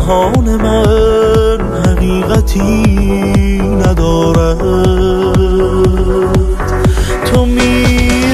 [0.10, 2.84] جهان من حقیقتی
[3.62, 4.60] ندارد.
[7.26, 7.86] تو می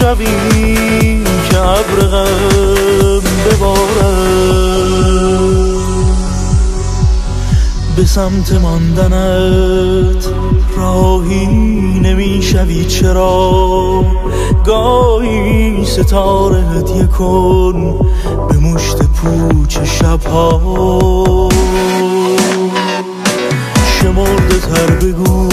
[0.02, 3.96] روی که ابر غم ببارد.
[7.96, 10.30] به سمت ماندنت
[10.78, 11.46] راهی
[12.04, 12.86] نمی‌شوی.
[12.86, 14.04] چرا؟
[14.66, 17.96] گاهی ستاره هدیه کن
[18.50, 21.50] به مشت پوچ شبها.
[23.86, 25.50] شمرده تر بگو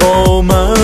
[0.00, 0.74] با من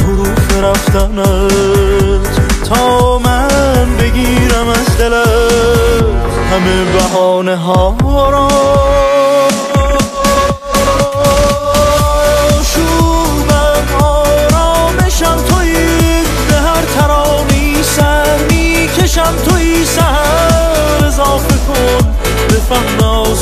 [0.00, 2.40] حروف رفتنت.
[2.68, 6.04] تا من بگیرم از دلت
[6.52, 7.96] همه بهانه ها
[8.30, 8.48] را.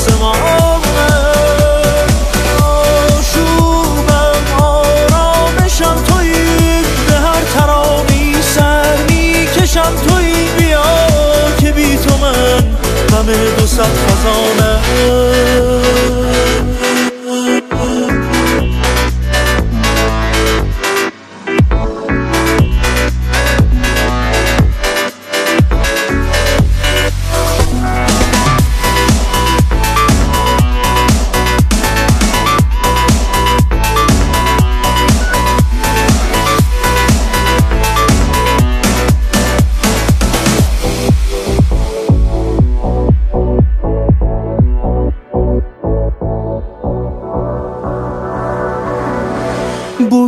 [0.03, 0.52] 什么？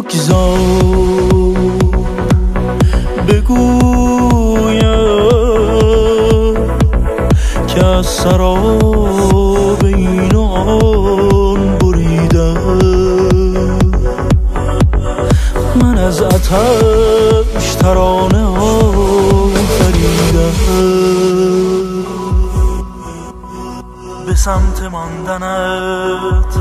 [0.06, 0.58] بگذار
[3.28, 4.86] بگویم
[7.68, 12.80] که از سراب این آن بریدم
[15.76, 18.46] من از اتش ترانه
[24.26, 26.56] به سمت ماندنت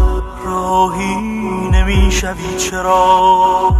[0.46, 1.23] راهی
[1.84, 3.74] نمی‌شوی چرا؟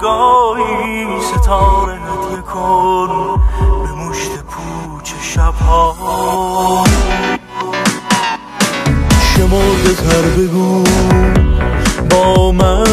[0.00, 3.40] گاهی ستاره هدیه کن
[3.82, 5.94] به مشت پوچ شبها.
[9.34, 10.84] شمرده تر بگو
[12.10, 12.84] با من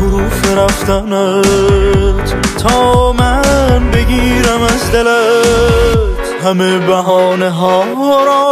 [0.00, 2.34] حروف رفتنت.
[2.58, 7.84] تا من بگیرم از دلت همه بهانه ها
[8.24, 8.47] را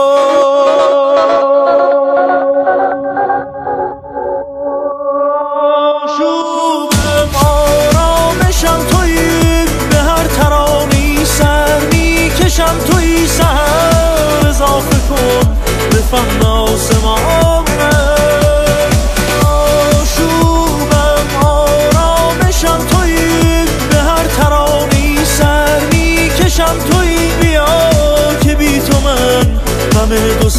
[16.86, 17.64] فهم آسمانم
[20.16, 27.66] شوقم آرامشم تویی به هر ترانی سر می‌کشم تویی بیا
[28.40, 29.60] که بی تو من
[29.96, 30.50] همه دو